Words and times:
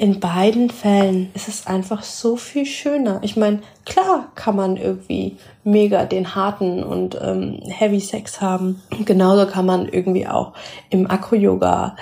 in 0.00 0.18
beiden 0.18 0.70
Fällen 0.70 1.30
ist 1.34 1.46
es 1.46 1.66
einfach 1.66 2.02
so 2.02 2.36
viel 2.36 2.64
schöner. 2.64 3.18
Ich 3.20 3.36
meine, 3.36 3.58
klar 3.84 4.32
kann 4.34 4.56
man 4.56 4.78
irgendwie 4.78 5.36
mega 5.62 6.06
den 6.06 6.34
harten 6.34 6.82
und 6.82 7.18
ähm, 7.20 7.60
heavy 7.66 8.00
Sex 8.00 8.40
haben. 8.40 8.80
Genauso 9.04 9.44
kann 9.44 9.66
man 9.66 9.86
irgendwie 9.86 10.26
auch 10.26 10.54
im 10.88 11.10
Akro-Yoga 11.10 11.96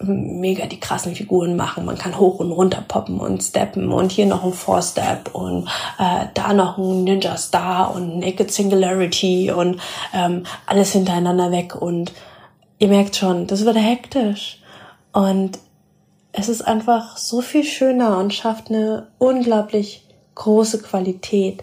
ähm, 0.00 0.40
mega 0.40 0.66
die 0.66 0.80
krassen 0.80 1.14
Figuren 1.14 1.54
machen. 1.54 1.84
Man 1.84 1.96
kann 1.96 2.18
hoch 2.18 2.40
und 2.40 2.50
runter 2.50 2.82
poppen 2.88 3.20
und 3.20 3.40
steppen 3.40 3.92
und 3.92 4.10
hier 4.10 4.26
noch 4.26 4.42
ein 4.42 4.52
Four-Step 4.52 5.32
und 5.32 5.68
äh, 6.00 6.26
da 6.34 6.52
noch 6.54 6.76
ein 6.76 7.04
Ninja 7.04 7.36
Star 7.36 7.94
und 7.94 8.18
Naked 8.18 8.50
Singularity 8.50 9.52
und 9.52 9.80
ähm, 10.12 10.42
alles 10.66 10.90
hintereinander 10.90 11.52
weg 11.52 11.76
und 11.80 12.12
ihr 12.80 12.88
merkt 12.88 13.14
schon, 13.14 13.46
das 13.46 13.64
wird 13.64 13.76
hektisch. 13.76 14.58
Und 15.12 15.60
es 16.36 16.48
ist 16.48 16.62
einfach 16.62 17.16
so 17.16 17.40
viel 17.40 17.64
schöner 17.64 18.18
und 18.18 18.34
schafft 18.34 18.68
eine 18.68 19.06
unglaublich 19.18 20.04
große 20.34 20.82
Qualität, 20.82 21.62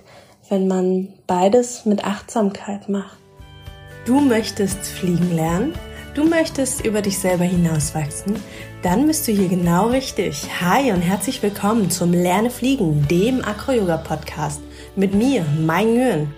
wenn 0.50 0.68
man 0.68 1.10
beides 1.28 1.86
mit 1.86 2.06
Achtsamkeit 2.06 2.88
macht. 2.88 3.18
Du 4.06 4.22
möchtest 4.22 4.80
fliegen 4.80 5.36
lernen? 5.36 5.74
Du 6.14 6.24
möchtest 6.24 6.86
über 6.86 7.02
dich 7.02 7.20
selber 7.20 7.44
hinauswachsen? 7.44 8.36
Dann 8.82 9.08
bist 9.08 9.28
du 9.28 9.34
hier 9.34 9.50
genau 9.50 9.88
richtig. 9.88 10.48
Hi 10.62 10.92
und 10.94 11.02
herzlich 11.02 11.44
willkommen 11.44 11.90
zum 11.90 12.14
Lerne 12.14 12.50
Fliegen, 12.50 13.06
dem 13.10 13.44
Acro-Yoga-Podcast 13.44 14.62
mit 14.96 15.14
mir, 15.14 15.46
Mai 15.60 15.84
Nguyen. 15.84 16.34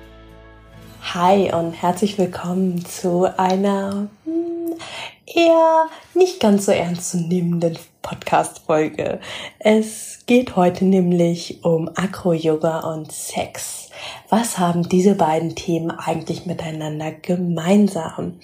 Hi 1.13 1.53
und 1.53 1.73
herzlich 1.73 2.17
willkommen 2.17 2.83
zu 2.83 3.27
einer 3.38 4.07
eher 5.25 5.85
nicht 6.13 6.39
ganz 6.39 6.65
so 6.65 6.71
ernstzunehmenden 6.71 7.77
Podcast-Folge. 8.01 9.19
Es 9.59 10.19
geht 10.25 10.55
heute 10.55 10.85
nämlich 10.85 11.63
um 11.63 11.89
Akro-Yoga 11.95 12.79
und 12.91 13.11
Sex. 13.11 13.89
Was 14.30 14.57
haben 14.57 14.89
diese 14.89 15.15
beiden 15.15 15.55
Themen 15.55 15.91
eigentlich 15.91 16.45
miteinander 16.45 17.11
gemeinsam? 17.11 18.39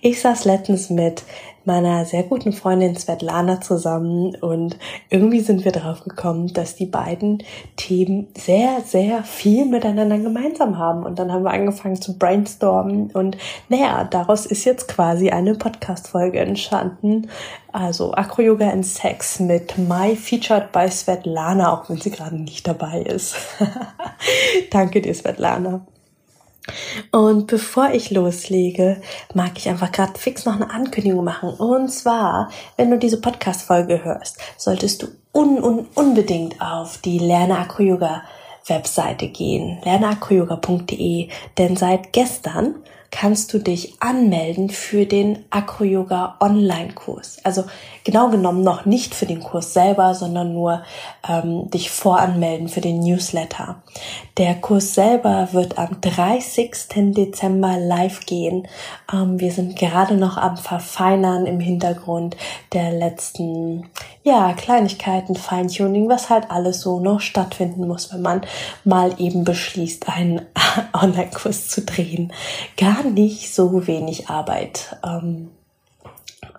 Ich 0.00 0.20
saß 0.20 0.44
letztens 0.44 0.90
mit 0.90 1.24
meiner 1.66 2.04
sehr 2.04 2.22
guten 2.24 2.52
Freundin 2.52 2.96
Svetlana 2.96 3.60
zusammen 3.60 4.34
und 4.36 4.76
irgendwie 5.10 5.40
sind 5.40 5.64
wir 5.64 5.72
drauf 5.72 6.04
gekommen, 6.04 6.52
dass 6.52 6.76
die 6.76 6.86
beiden 6.86 7.42
Themen 7.76 8.28
sehr, 8.36 8.80
sehr 8.84 9.24
viel 9.24 9.66
miteinander 9.66 10.18
gemeinsam 10.18 10.78
haben. 10.78 11.04
Und 11.04 11.18
dann 11.18 11.32
haben 11.32 11.44
wir 11.44 11.52
angefangen 11.52 12.00
zu 12.00 12.18
brainstormen 12.18 13.10
und 13.10 13.36
naja, 13.68 14.04
daraus 14.04 14.46
ist 14.46 14.64
jetzt 14.64 14.88
quasi 14.88 15.30
eine 15.30 15.54
Podcast-Folge 15.54 16.40
entstanden. 16.40 17.28
Also 17.72 18.12
Acro-Yoga 18.12 18.70
and 18.70 18.84
Sex 18.84 19.40
mit 19.40 19.78
My 19.78 20.14
Featured 20.16 20.72
by 20.72 20.90
Svetlana, 20.90 21.72
auch 21.72 21.88
wenn 21.88 21.98
sie 21.98 22.10
gerade 22.10 22.36
nicht 22.36 22.66
dabei 22.66 23.00
ist. 23.00 23.34
Danke 24.70 25.00
dir, 25.00 25.14
Svetlana. 25.14 25.86
Und 27.10 27.48
bevor 27.48 27.90
ich 27.90 28.10
loslege, 28.10 29.00
mag 29.34 29.52
ich 29.56 29.68
einfach 29.68 29.90
gerade 29.90 30.18
fix 30.18 30.44
noch 30.44 30.54
eine 30.54 30.70
Ankündigung 30.70 31.24
machen. 31.24 31.50
Und 31.50 31.88
zwar, 31.88 32.50
wenn 32.76 32.90
du 32.90 32.98
diese 32.98 33.20
Podcast-Folge 33.20 34.04
hörst, 34.04 34.38
solltest 34.56 35.02
du 35.02 35.08
un 35.32 35.62
un 35.62 35.86
unbedingt 35.94 36.60
auf 36.60 36.98
die 36.98 37.18
Lerne 37.18 37.58
Akro 37.58 37.82
Yoga 37.82 38.22
Webseite 38.66 39.28
gehen, 39.28 39.78
lerneakroyoga.de, 39.84 41.28
denn 41.58 41.76
seit 41.76 42.12
gestern 42.12 42.76
kannst 43.12 43.52
du 43.52 43.58
dich 43.58 43.94
anmelden 44.00 44.70
für 44.70 45.06
den 45.06 45.44
Acro-Yoga 45.50 46.38
Online-Kurs. 46.40 47.38
Also 47.44 47.64
genau 48.04 48.30
genommen 48.30 48.64
noch 48.64 48.86
nicht 48.86 49.14
für 49.14 49.26
den 49.26 49.40
Kurs 49.40 49.74
selber, 49.74 50.14
sondern 50.14 50.54
nur 50.54 50.82
ähm, 51.28 51.70
dich 51.70 51.90
voranmelden 51.90 52.68
für 52.68 52.80
den 52.80 53.00
Newsletter. 53.00 53.82
Der 54.38 54.54
Kurs 54.54 54.94
selber 54.94 55.50
wird 55.52 55.78
am 55.78 56.00
30. 56.00 57.12
Dezember 57.14 57.76
live 57.78 58.24
gehen. 58.24 58.66
Ähm, 59.12 59.38
wir 59.38 59.52
sind 59.52 59.78
gerade 59.78 60.16
noch 60.16 60.38
am 60.38 60.56
Verfeinern 60.56 61.44
im 61.44 61.60
Hintergrund 61.60 62.36
der 62.72 62.92
letzten 62.92 63.90
ja, 64.24 64.54
Kleinigkeiten, 64.54 65.34
Feintuning, 65.34 66.08
was 66.08 66.30
halt 66.30 66.50
alles 66.50 66.80
so 66.80 66.98
noch 66.98 67.20
stattfinden 67.20 67.86
muss, 67.86 68.12
wenn 68.12 68.22
man 68.22 68.40
mal 68.84 69.14
eben 69.18 69.44
beschließt, 69.44 70.08
einen 70.08 70.42
Online-Kurs 70.94 71.68
zu 71.68 71.82
drehen. 71.82 72.32
Gar 72.78 73.01
nicht 73.04 73.54
so 73.54 73.86
wenig 73.86 74.28
Arbeit. 74.28 74.96
Ähm, 75.04 75.50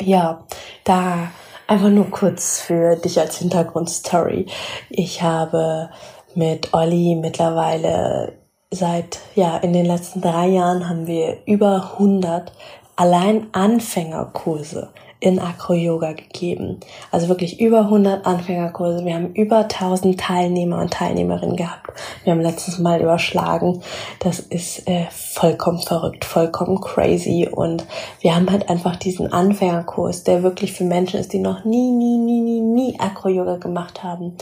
ja, 0.02 0.44
da 0.84 1.31
einfach 1.68 1.90
nur 1.90 2.09
kurz 2.09 2.59
für 2.59 2.96
dich 2.96 3.20
als 3.20 3.38
Hintergrundstory. 3.38 4.48
Ich 4.90 5.22
habe 5.22 5.90
mit 6.36 6.74
Olli 6.74 7.16
mittlerweile 7.16 8.34
seit, 8.72 9.20
ja, 9.36 9.58
in 9.58 9.74
den 9.74 9.86
letzten 9.86 10.22
drei 10.22 10.48
Jahren 10.48 10.90
haben 10.90 11.08
wir 11.08 11.38
über 11.46 11.92
100 11.94 12.52
allein 12.96 13.48
Anfängerkurse 13.52 14.90
in 15.24 15.40
Acro-Yoga 15.40 16.12
gegeben. 16.12 16.82
Also 17.10 17.30
wirklich 17.30 17.62
über 17.62 17.80
100 17.86 18.26
Anfängerkurse. 18.26 19.06
Wir 19.06 19.16
haben 19.16 19.34
über 19.34 19.60
1000 19.60 20.20
Teilnehmer 20.20 20.82
und 20.82 20.92
Teilnehmerinnen 20.92 21.56
gehabt. 21.56 21.94
Wir 22.26 22.34
haben 22.34 22.42
letztes 22.42 22.78
Mal 22.78 23.00
überschlagen. 23.00 23.82
Das 24.20 24.40
ist 24.40 24.86
äh, 24.86 25.06
vollkommen 25.12 25.80
verrückt, 25.80 26.26
vollkommen 26.26 26.82
crazy. 26.82 27.48
Und 27.50 27.86
wir 28.20 28.36
haben 28.36 28.52
halt 28.52 28.68
einfach 28.68 28.98
diesen 28.98 29.32
Anfängerkurs, 29.32 30.26
der 30.26 30.44
wirklich 30.44 30.74
für 30.74 30.84
Menschen 30.84 31.22
ist, 31.22 31.32
die 31.32 31.40
noch 31.40 31.64
nie, 31.64 31.92
nie, 31.92 32.18
nie, 32.18 32.42
nie, 32.42 32.60
nie 32.60 33.00
Acro-Yoga 33.00 33.56
gemacht 33.56 34.04
haben. 34.04 34.34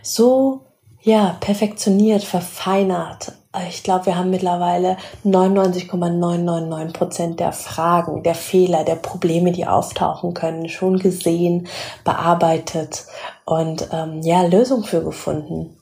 So 0.00 0.62
ja, 1.02 1.36
perfektioniert, 1.38 2.24
verfeinert. 2.24 3.32
Ich 3.68 3.84
glaube, 3.84 4.06
wir 4.06 4.16
haben 4.16 4.30
mittlerweile 4.30 4.96
99,999 5.22 6.92
Prozent 6.92 7.40
der 7.40 7.52
Fragen, 7.52 8.22
der 8.24 8.34
Fehler, 8.34 8.84
der 8.84 8.96
Probleme, 8.96 9.52
die 9.52 9.66
auftauchen 9.66 10.34
können, 10.34 10.68
schon 10.68 10.98
gesehen, 10.98 11.68
bearbeitet 12.04 13.04
und 13.44 13.88
ähm, 13.92 14.22
ja, 14.22 14.42
Lösung 14.42 14.82
für 14.82 15.04
gefunden. 15.04 15.76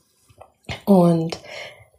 Und 0.85 1.39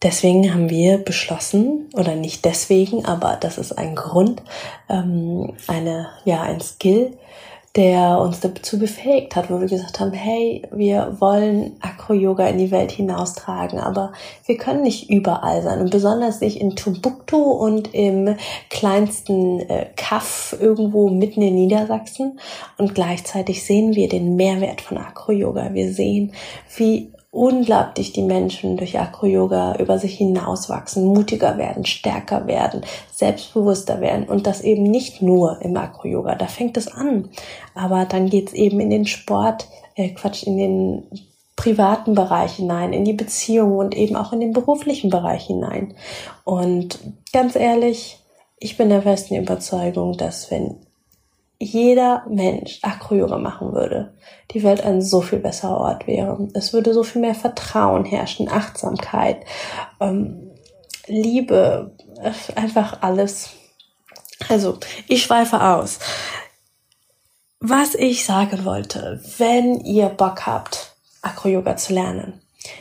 deswegen 0.02 0.52
haben 0.52 0.70
wir 0.70 0.98
beschlossen, 0.98 1.90
oder 1.94 2.14
nicht 2.14 2.44
deswegen, 2.44 3.04
aber 3.04 3.36
das 3.36 3.58
ist 3.58 3.72
ein 3.72 3.96
Grund, 3.96 4.42
ähm, 4.88 5.56
eine, 5.66 6.08
ja, 6.24 6.42
ein 6.42 6.60
Skill, 6.60 7.16
der 7.76 8.20
uns 8.20 8.38
dazu 8.38 8.78
befähigt 8.78 9.34
hat, 9.34 9.50
wo 9.50 9.60
wir 9.60 9.66
gesagt 9.66 9.98
haben, 9.98 10.12
hey, 10.12 10.62
wir 10.70 11.16
wollen 11.18 11.76
Acro-Yoga 11.80 12.46
in 12.46 12.58
die 12.58 12.70
Welt 12.70 12.92
hinaustragen, 12.92 13.80
aber 13.80 14.12
wir 14.46 14.56
können 14.56 14.82
nicht 14.82 15.10
überall 15.10 15.60
sein 15.62 15.80
und 15.80 15.90
besonders 15.90 16.40
nicht 16.40 16.60
in 16.60 16.76
Timbuktu 16.76 17.36
und 17.36 17.92
im 17.92 18.36
kleinsten 18.70 19.58
äh, 19.60 19.86
Kaff 19.96 20.56
irgendwo 20.60 21.08
mitten 21.08 21.42
in 21.42 21.56
Niedersachsen 21.56 22.38
und 22.78 22.94
gleichzeitig 22.94 23.64
sehen 23.64 23.96
wir 23.96 24.08
den 24.08 24.36
Mehrwert 24.36 24.80
von 24.80 24.98
Acro-Yoga. 24.98 25.74
Wir 25.74 25.92
sehen, 25.92 26.32
wie 26.76 27.10
unglaublich 27.34 28.12
die 28.12 28.22
Menschen 28.22 28.76
durch 28.76 28.98
Acro-Yoga 28.98 29.76
über 29.76 29.98
sich 29.98 30.16
hinauswachsen, 30.16 31.04
mutiger 31.04 31.58
werden, 31.58 31.84
stärker 31.84 32.46
werden, 32.46 32.82
selbstbewusster 33.12 34.00
werden 34.00 34.28
und 34.28 34.46
das 34.46 34.60
eben 34.60 34.84
nicht 34.84 35.20
nur 35.20 35.60
im 35.60 35.76
Acro-Yoga. 35.76 36.36
Da 36.36 36.46
fängt 36.46 36.76
es 36.76 36.88
an, 36.88 37.28
aber 37.74 38.04
dann 38.04 38.30
geht's 38.30 38.52
eben 38.52 38.78
in 38.78 38.90
den 38.90 39.06
Sport, 39.06 39.66
äh 39.96 40.10
Quatsch, 40.10 40.44
in 40.44 40.56
den 40.56 41.02
privaten 41.56 42.14
Bereich 42.14 42.54
hinein, 42.54 42.92
in 42.92 43.04
die 43.04 43.12
Beziehung 43.12 43.78
und 43.78 43.96
eben 43.96 44.16
auch 44.16 44.32
in 44.32 44.40
den 44.40 44.52
beruflichen 44.52 45.10
Bereich 45.10 45.46
hinein. 45.46 45.94
Und 46.44 47.00
ganz 47.32 47.56
ehrlich, 47.56 48.18
ich 48.58 48.76
bin 48.76 48.88
der 48.88 49.02
festen 49.02 49.34
Überzeugung, 49.34 50.16
dass 50.16 50.50
wenn 50.50 50.76
jeder 51.58 52.24
Mensch 52.28 52.80
Acro-Yoga 52.82 53.38
machen 53.38 53.72
würde, 53.72 54.14
die 54.50 54.62
Welt 54.62 54.82
ein 54.82 55.00
so 55.00 55.20
viel 55.20 55.38
besserer 55.38 55.78
Ort 55.78 56.06
wäre. 56.06 56.48
Es 56.54 56.72
würde 56.72 56.92
so 56.92 57.02
viel 57.02 57.20
mehr 57.20 57.34
Vertrauen 57.34 58.04
herrschen, 58.04 58.48
Achtsamkeit, 58.48 59.44
ähm, 60.00 60.50
Liebe, 61.06 61.96
einfach 62.54 63.02
alles. 63.02 63.50
Also, 64.48 64.78
ich 65.06 65.22
schweife 65.22 65.62
aus. 65.62 65.98
Was 67.60 67.94
ich 67.94 68.24
sagen 68.24 68.64
wollte, 68.64 69.22
wenn 69.38 69.80
ihr 69.80 70.08
Bock 70.08 70.46
habt, 70.46 70.96
Acro-Yoga 71.22 71.76
zu 71.76 71.94
lernen, 71.94 72.40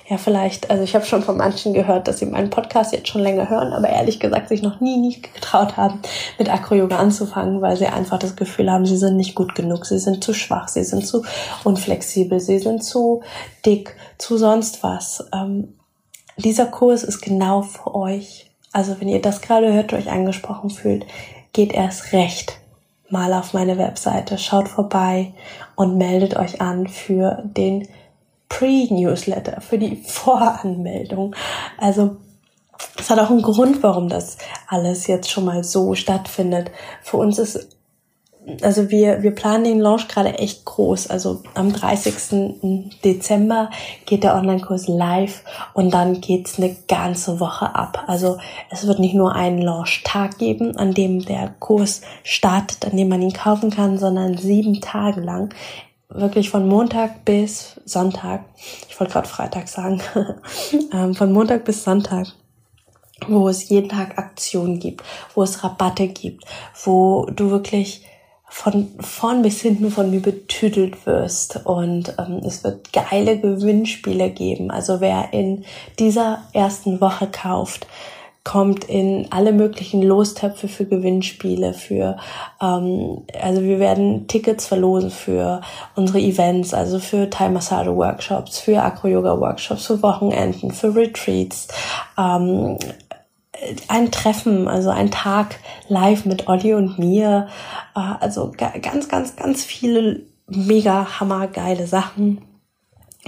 ja, 0.10 0.18
vielleicht, 0.18 0.70
also 0.70 0.84
ich 0.84 0.96
habe 0.96 1.06
schon 1.06 1.24
von 1.24 1.38
manchen 1.38 1.74
gehört, 1.74 2.08
dass 2.08 2.20
sie 2.20 2.26
meinen 2.26 2.50
Podcast 2.50 2.94
jetzt 2.94 3.10
schon 3.10 3.22
länger 3.22 3.50
hören, 3.50 3.74
aber 3.74 3.90
ehrlich 3.90 4.20
gesagt 4.20 4.50
sich 4.50 4.62
noch 4.62 4.80
nie, 4.80 4.98
nie 4.98 5.22
getraut 5.22 5.76
haben, 5.76 6.02
mit 6.38 6.50
Acro-Yoga 6.50 6.98
anzufangen, 6.98 7.62
weil 7.62 7.76
sie 7.76 7.88
einfach 7.88 8.18
das 8.18 8.36
Gefühl 8.36 8.72
haben, 8.72 8.86
sie 8.86 8.98
sind 8.98 9.18
nicht 9.18 9.36
gut 9.36 9.56
genug, 9.56 9.86
sie 9.86 10.00
sind 10.00 10.24
zu 10.24 10.34
schwach, 10.34 10.68
sie 10.68 10.84
sind 10.84 11.06
zu 11.06 11.24
unflexibel, 11.64 12.40
sie 12.40 12.60
sind 12.60 12.84
zu 12.84 13.24
dick, 13.66 13.96
zu 14.18 14.38
sonst 14.38 14.84
was. 14.84 15.26
Ähm, 15.34 15.74
dieser 16.38 16.66
Kurs 16.66 17.04
ist 17.04 17.22
genau 17.22 17.62
für 17.62 17.94
euch. 17.94 18.50
Also 18.72 19.00
wenn 19.00 19.08
ihr 19.08 19.22
das 19.22 19.42
gerade 19.42 19.72
hört, 19.72 19.94
euch 19.94 20.10
angesprochen 20.10 20.70
fühlt, 20.70 21.06
geht 21.52 21.74
erst 21.74 22.14
recht 22.14 22.58
mal 23.10 23.34
auf 23.34 23.54
meine 23.54 23.78
Webseite, 23.78 24.38
schaut 24.38 24.68
vorbei 24.68 25.34
und 25.76 25.98
meldet 25.98 26.36
euch 26.36 26.62
an 26.62 26.88
für 26.88 27.44
den 27.44 27.88
Pre-Newsletter, 28.54 29.62
für 29.62 29.78
die 29.78 29.96
Voranmeldung. 30.08 31.36
Also 31.78 32.18
es 32.98 33.10
hat 33.10 33.20
auch 33.20 33.30
einen 33.30 33.42
Grund, 33.42 33.82
warum 33.84 34.10
das 34.10 34.38
alles 34.68 35.08
jetzt 35.08 35.30
schon 35.30 35.46
mal 35.46 35.64
so 35.64 35.96
stattfindet. 35.96 36.72
Für 37.02 37.18
uns 37.18 37.40
ist 37.40 37.70
also 38.62 38.90
wir, 38.90 39.24
wir 39.24 39.32
planen 39.32 39.64
den 39.64 39.80
Launch 39.80 40.08
gerade 40.08 40.38
echt 40.38 40.66
groß. 40.66 41.08
Also 41.08 41.44
am 41.54 41.72
30. 41.72 42.92
Dezember 43.04 43.70
geht 44.06 44.24
der 44.24 44.36
Online-Kurs 44.36 44.88
live 44.88 45.44
und 45.74 45.94
dann 45.94 46.20
geht's 46.20 46.58
eine 46.58 46.76
ganze 46.88 47.40
Woche 47.40 47.74
ab. 47.74 48.04
Also 48.08 48.38
es 48.70 48.86
wird 48.86 49.00
nicht 49.00 49.14
nur 49.14 49.34
einen 49.34 49.62
Launch-Tag 49.62 50.40
geben, 50.40 50.76
an 50.78 50.94
dem 50.94 51.24
der 51.24 51.56
Kurs 51.60 52.02
startet, 52.24 52.86
an 52.86 52.98
dem 52.98 53.08
man 53.08 53.22
ihn 53.22 53.34
kaufen 53.34 53.70
kann, 53.70 53.98
sondern 53.98 54.38
sieben 54.38 54.82
Tage 54.82 55.22
lang. 55.22 55.54
Wirklich 56.14 56.50
von 56.50 56.68
Montag 56.68 57.26
bis 57.26 57.80
Sonntag. 57.86 58.46
Ich 58.90 59.00
wollte 59.00 59.14
gerade 59.14 59.28
Freitag 59.28 59.68
sagen. 59.68 60.02
Ähm, 60.92 61.16
von 61.16 61.32
Montag 61.32 61.66
bis 61.66 61.84
Sonntag 61.84 62.28
wo 63.28 63.48
es 63.48 63.70
jeden 63.70 63.90
Tag 63.90 64.18
Aktionen 64.18 64.80
gibt, 64.80 65.04
wo 65.34 65.44
es 65.44 65.64
Rabatte 65.64 66.08
gibt, 66.08 66.44
wo 66.84 67.26
du 67.26 67.52
wirklich 67.52 68.06
von 68.46 68.90
vorn 69.00 69.42
bis 69.42 69.62
hinten 69.62 69.90
von 69.90 70.12
mir 70.12 70.22
betüdelt 70.22 71.08
wirst 71.08 71.66
und 71.66 72.16
ähm, 72.20 72.42
es 72.46 72.64
wird 72.64 72.94
geile 72.94 73.40
Gewinnspiele 73.40 74.30
geben. 74.30 74.70
Also 74.70 75.02
wer 75.02 75.34
in 75.34 75.66
dieser 75.98 76.44
ersten 76.54 77.02
Woche 77.02 77.28
kauft, 77.28 77.88
kommt 78.44 78.84
in 78.84 79.28
alle 79.30 79.54
möglichen 79.54 80.02
Lostöpfe 80.02 80.68
für 80.68 80.86
Gewinnspiele, 80.86 81.74
für 81.74 82.18
ähm, 82.62 83.26
also 83.42 83.62
wir 83.62 83.80
werden 83.80 84.28
Tickets 84.28 84.68
verlosen 84.68 85.12
für 85.12 85.62
unsere 85.96 86.20
Events, 86.20 86.74
also 86.74 87.00
für 87.00 87.30
Thai 87.30 87.50
Massage 87.50 87.96
Workshops, 87.96 88.60
für 88.60 88.82
Acro 88.82 89.08
Yoga 89.08 89.40
Workshops, 89.40 89.86
für 89.86 90.04
Wochenenden, 90.04 90.72
für 90.72 90.94
Retreats, 90.94 91.70
ähm, 92.18 92.78
ein 93.88 94.12
Treffen, 94.12 94.68
also 94.68 94.90
ein 94.90 95.12
Tag 95.12 95.60
live 95.88 96.26
mit 96.26 96.48
Olli 96.48 96.74
und 96.74 97.00
mir. 97.00 97.48
Äh, 97.96 98.00
also 98.20 98.52
ganz, 98.58 99.08
ganz, 99.08 99.36
ganz 99.36 99.64
viele 99.64 100.26
mega 100.48 101.20
hammergeile 101.20 101.88
Sachen. 101.88 102.42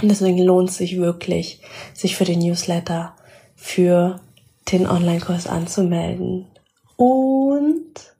Und 0.01 0.09
deswegen 0.09 0.39
lohnt 0.39 0.69
es 0.69 0.77
sich 0.77 0.97
wirklich, 0.97 1.61
sich 1.93 2.17
für 2.17 2.25
den 2.25 2.39
Newsletter, 2.39 3.13
für 3.55 4.19
den 4.71 4.87
Online-Kurs 4.87 5.47
anzumelden. 5.47 6.47
Und 6.97 8.15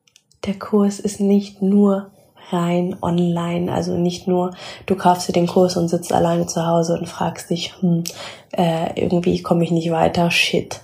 der 0.46 0.60
Kurs 0.60 1.00
ist 1.00 1.20
nicht 1.20 1.62
nur 1.62 2.12
rein 2.52 2.96
online, 3.02 3.72
also 3.72 3.98
nicht 3.98 4.28
nur 4.28 4.52
du 4.86 4.96
kaufst 4.96 5.28
dir 5.28 5.34
den 5.34 5.48
Kurs 5.48 5.78
und 5.78 5.88
sitzt 5.88 6.14
alleine 6.14 6.46
zu 6.46 6.66
Hause 6.66 6.94
und 6.94 7.10
fragst 7.10 7.50
dich, 7.50 7.74
hm, 7.80 8.04
äh, 8.52 9.00
irgendwie 9.00 9.42
komme 9.42 9.64
ich 9.64 9.72
nicht 9.72 9.92
weiter, 9.92 10.30
shit. 10.30 10.82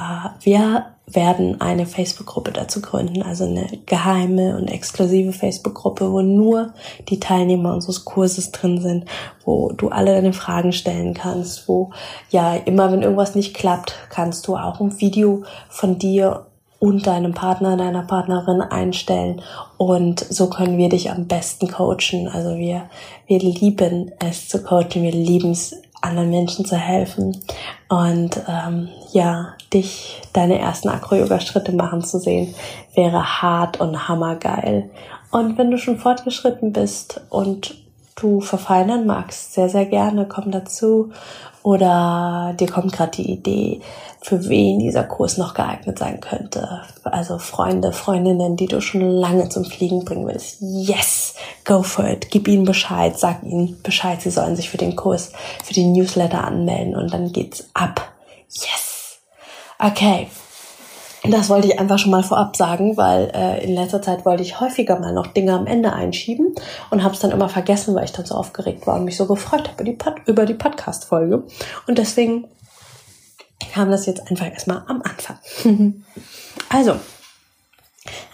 Äh, 0.00 0.28
wir 0.40 0.86
werden 1.06 1.60
eine 1.60 1.86
Facebook-Gruppe 1.86 2.52
dazu 2.52 2.80
gründen, 2.80 3.22
also 3.22 3.44
eine 3.44 3.66
geheime 3.86 4.56
und 4.56 4.68
exklusive 4.68 5.32
Facebook-Gruppe, 5.32 6.12
wo 6.12 6.22
nur 6.22 6.72
die 7.08 7.18
Teilnehmer 7.18 7.74
unseres 7.74 8.04
Kurses 8.04 8.52
drin 8.52 8.80
sind, 8.80 9.06
wo 9.44 9.72
du 9.72 9.88
alle 9.88 10.14
deine 10.14 10.32
Fragen 10.32 10.72
stellen 10.72 11.14
kannst, 11.14 11.68
wo 11.68 11.90
ja 12.30 12.54
immer, 12.54 12.92
wenn 12.92 13.02
irgendwas 13.02 13.34
nicht 13.34 13.54
klappt, 13.54 13.94
kannst 14.08 14.46
du 14.46 14.56
auch 14.56 14.80
ein 14.80 15.00
Video 15.00 15.42
von 15.68 15.98
dir 15.98 16.46
und 16.78 17.06
deinem 17.06 17.34
Partner, 17.34 17.76
deiner 17.76 18.02
Partnerin 18.02 18.62
einstellen. 18.62 19.42
Und 19.76 20.20
so 20.20 20.48
können 20.48 20.78
wir 20.78 20.88
dich 20.88 21.10
am 21.10 21.26
besten 21.26 21.68
coachen. 21.68 22.28
Also 22.32 22.56
wir, 22.56 22.88
wir 23.26 23.38
lieben 23.38 24.12
es 24.18 24.48
zu 24.48 24.62
coachen, 24.62 25.02
wir 25.02 25.12
lieben 25.12 25.50
es 25.50 25.74
anderen 26.00 26.30
Menschen 26.30 26.64
zu 26.64 26.76
helfen. 26.76 27.36
Und 27.88 28.40
ähm, 28.48 28.88
ja, 29.12 29.54
dich 29.72 30.20
deine 30.32 30.58
ersten 30.58 30.88
Acro-Yoga-Schritte 30.88 31.72
machen 31.72 32.02
zu 32.02 32.18
sehen, 32.18 32.54
wäre 32.94 33.42
hart 33.42 33.80
und 33.80 34.08
hammergeil. 34.08 34.90
Und 35.30 35.58
wenn 35.58 35.70
du 35.70 35.78
schon 35.78 35.98
fortgeschritten 35.98 36.72
bist 36.72 37.20
und 37.30 37.76
du 38.16 38.40
verfeinern 38.40 39.06
magst, 39.06 39.54
sehr, 39.54 39.68
sehr 39.68 39.86
gerne, 39.86 40.26
komm 40.26 40.50
dazu. 40.50 41.10
Oder 41.62 42.54
dir 42.58 42.68
kommt 42.68 42.92
gerade 42.92 43.10
die 43.12 43.30
Idee, 43.30 43.80
für 44.22 44.48
wen 44.48 44.78
dieser 44.78 45.04
Kurs 45.04 45.36
noch 45.36 45.54
geeignet 45.54 45.98
sein 45.98 46.20
könnte. 46.20 46.82
Also 47.04 47.38
Freunde, 47.38 47.92
Freundinnen, 47.92 48.56
die 48.56 48.66
du 48.66 48.80
schon 48.80 49.02
lange 49.02 49.48
zum 49.50 49.64
Fliegen 49.64 50.04
bringen 50.04 50.26
willst. 50.26 50.58
Yes, 50.60 51.34
go 51.64 51.82
for 51.82 52.06
it. 52.08 52.30
Gib 52.30 52.48
ihnen 52.48 52.64
Bescheid, 52.64 53.18
sag 53.18 53.42
ihnen 53.42 53.80
Bescheid, 53.82 54.22
sie 54.22 54.30
sollen 54.30 54.56
sich 54.56 54.70
für 54.70 54.78
den 54.78 54.96
Kurs, 54.96 55.32
für 55.62 55.74
die 55.74 55.84
Newsletter 55.84 56.44
anmelden 56.44 56.96
und 56.96 57.12
dann 57.12 57.32
geht's 57.32 57.68
ab. 57.74 58.10
Yes. 58.48 58.89
Okay. 59.80 60.28
Das 61.22 61.50
wollte 61.50 61.68
ich 61.68 61.78
einfach 61.78 61.98
schon 61.98 62.12
mal 62.12 62.22
vorab 62.22 62.56
sagen, 62.56 62.96
weil 62.96 63.30
äh, 63.34 63.62
in 63.64 63.74
letzter 63.74 64.00
Zeit 64.00 64.24
wollte 64.24 64.42
ich 64.42 64.58
häufiger 64.60 64.98
mal 64.98 65.12
noch 65.12 65.26
Dinge 65.26 65.52
am 65.52 65.66
Ende 65.66 65.92
einschieben 65.92 66.54
und 66.90 67.02
habe 67.02 67.14
es 67.14 67.20
dann 67.20 67.30
immer 67.30 67.50
vergessen, 67.50 67.94
weil 67.94 68.04
ich 68.04 68.12
dann 68.12 68.24
so 68.24 68.34
aufgeregt 68.34 68.86
war 68.86 68.96
und 68.96 69.04
mich 69.04 69.16
so 69.16 69.26
gefreut 69.26 69.68
habe 69.68 69.82
über 69.82 69.84
die, 69.84 70.30
über 70.30 70.46
die 70.46 70.54
Podcast-Folge. 70.54 71.44
Und 71.86 71.98
deswegen 71.98 72.46
kam 73.72 73.90
das 73.90 74.06
jetzt 74.06 74.30
einfach 74.30 74.46
erstmal 74.46 74.82
am 74.86 75.02
Anfang. 75.02 75.38
also, 76.70 76.96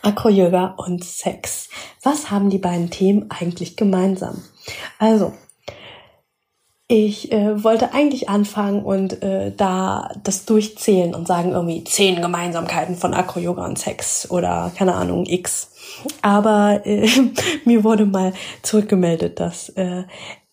Acro-Yoga 0.02 0.74
und 0.76 1.04
Sex. 1.04 1.68
Was 2.04 2.30
haben 2.30 2.50
die 2.50 2.58
beiden 2.58 2.90
Themen 2.90 3.30
eigentlich 3.30 3.76
gemeinsam? 3.76 4.44
Also, 5.00 5.32
ich 6.88 7.32
äh, 7.32 7.64
wollte 7.64 7.92
eigentlich 7.92 8.28
anfangen 8.28 8.84
und 8.84 9.22
äh, 9.22 9.52
da 9.56 10.10
das 10.22 10.44
durchzählen 10.44 11.14
und 11.14 11.26
sagen 11.26 11.52
irgendwie 11.52 11.82
zehn 11.82 12.22
Gemeinsamkeiten 12.22 12.94
von 12.94 13.12
Acro-Yoga 13.12 13.64
und 13.64 13.78
Sex 13.78 14.30
oder 14.30 14.70
keine 14.76 14.94
Ahnung 14.94 15.26
X. 15.26 15.72
Aber 16.22 16.82
äh, 16.84 17.08
mir 17.64 17.82
wurde 17.82 18.06
mal 18.06 18.32
zurückgemeldet, 18.62 19.40
dass 19.40 19.70
äh, 19.70 20.04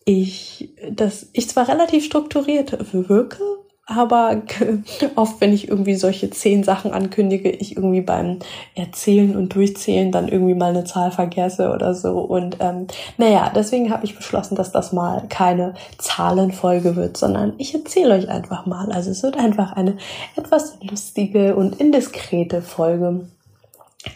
ich, 0.04 0.74
dass 0.90 1.28
ich 1.32 1.48
zwar 1.48 1.68
relativ 1.68 2.04
strukturiert 2.04 2.92
wirke, 2.92 3.42
aber 3.86 4.42
oft, 5.16 5.40
wenn 5.40 5.52
ich 5.52 5.68
irgendwie 5.68 5.94
solche 5.94 6.30
zehn 6.30 6.64
Sachen 6.64 6.92
ankündige, 6.92 7.50
ich 7.50 7.76
irgendwie 7.76 8.00
beim 8.00 8.38
Erzählen 8.74 9.36
und 9.36 9.54
Durchzählen 9.54 10.10
dann 10.10 10.28
irgendwie 10.28 10.54
mal 10.54 10.70
eine 10.70 10.84
Zahl 10.84 11.10
vergesse 11.10 11.70
oder 11.70 11.94
so. 11.94 12.18
Und 12.20 12.56
ähm, 12.60 12.86
naja, 13.18 13.52
deswegen 13.54 13.90
habe 13.90 14.04
ich 14.04 14.16
beschlossen, 14.16 14.54
dass 14.54 14.72
das 14.72 14.92
mal 14.92 15.26
keine 15.28 15.74
Zahlenfolge 15.98 16.96
wird, 16.96 17.16
sondern 17.16 17.54
ich 17.58 17.74
erzähle 17.74 18.14
euch 18.14 18.28
einfach 18.28 18.64
mal. 18.64 18.90
Also 18.90 19.10
es 19.10 19.22
wird 19.22 19.36
einfach 19.36 19.72
eine 19.72 19.98
etwas 20.36 20.78
lustige 20.80 21.54
und 21.54 21.78
indiskrete 21.78 22.62
Folge. 22.62 23.28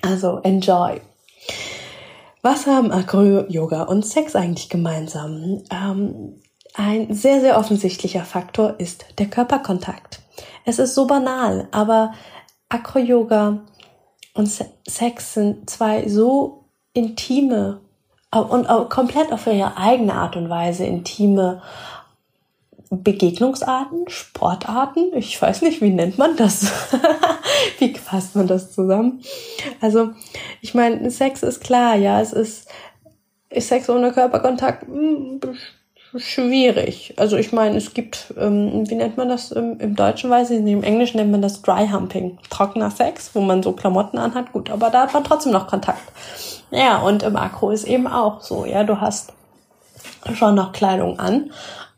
Also 0.02 0.38
enjoy. 0.42 1.00
Was 2.40 2.66
haben 2.66 2.92
Acro, 2.92 3.44
Yoga 3.48 3.82
und 3.82 4.06
Sex 4.06 4.34
eigentlich 4.36 4.70
gemeinsam? 4.70 5.62
Ähm, 5.70 6.40
ein 6.78 7.12
sehr, 7.12 7.40
sehr 7.40 7.58
offensichtlicher 7.58 8.24
Faktor 8.24 8.76
ist 8.78 9.06
der 9.18 9.26
Körperkontakt. 9.26 10.20
Es 10.64 10.78
ist 10.78 10.94
so 10.94 11.08
banal, 11.08 11.66
aber 11.72 12.14
Acro-Yoga 12.68 13.58
und 14.34 14.46
Sex 14.46 15.34
sind 15.34 15.68
zwei 15.68 16.08
so 16.08 16.66
intime 16.92 17.80
und 18.30 18.68
komplett 18.90 19.32
auf 19.32 19.48
ihre 19.48 19.76
eigene 19.76 20.14
Art 20.14 20.36
und 20.36 20.48
Weise 20.48 20.84
intime 20.84 21.62
Begegnungsarten, 22.90 24.08
Sportarten. 24.08 25.12
Ich 25.14 25.40
weiß 25.40 25.62
nicht, 25.62 25.80
wie 25.80 25.90
nennt 25.90 26.16
man 26.16 26.36
das? 26.36 26.72
wie 27.80 27.92
fasst 27.94 28.36
man 28.36 28.46
das 28.46 28.72
zusammen? 28.72 29.20
Also, 29.80 30.10
ich 30.60 30.74
meine, 30.74 31.10
Sex 31.10 31.42
ist 31.42 31.60
klar, 31.60 31.96
ja, 31.96 32.20
es 32.20 32.32
ist, 32.32 32.68
ist 33.50 33.68
Sex 33.68 33.90
ohne 33.90 34.12
Körperkontakt 34.12 34.86
hm, 34.86 35.40
schwierig. 36.16 37.14
Also 37.16 37.36
ich 37.36 37.52
meine, 37.52 37.76
es 37.76 37.94
gibt, 37.94 38.34
ähm, 38.38 38.88
wie 38.88 38.94
nennt 38.94 39.16
man 39.16 39.28
das 39.28 39.52
im, 39.52 39.78
im 39.78 39.94
Deutschen, 39.96 40.30
weiß 40.30 40.50
ich 40.50 40.60
nicht, 40.60 40.72
im 40.72 40.82
Englischen 40.82 41.18
nennt 41.18 41.30
man 41.30 41.42
das 41.42 41.62
Dry 41.62 41.88
Humping, 41.88 42.38
trockener 42.50 42.90
Sex, 42.90 43.30
wo 43.34 43.40
man 43.40 43.62
so 43.62 43.72
Klamotten 43.72 44.18
anhat, 44.18 44.52
gut, 44.52 44.70
aber 44.70 44.90
da 44.90 45.02
hat 45.02 45.14
man 45.14 45.24
trotzdem 45.24 45.52
noch 45.52 45.66
Kontakt. 45.66 46.02
Ja, 46.70 46.98
und 46.98 47.22
im 47.22 47.36
Akro 47.36 47.70
ist 47.70 47.84
eben 47.84 48.06
auch 48.06 48.40
so, 48.40 48.64
ja, 48.64 48.84
du 48.84 49.00
hast 49.00 49.32
schon 50.34 50.54
noch 50.54 50.72
Kleidung 50.72 51.18
an, 51.18 51.50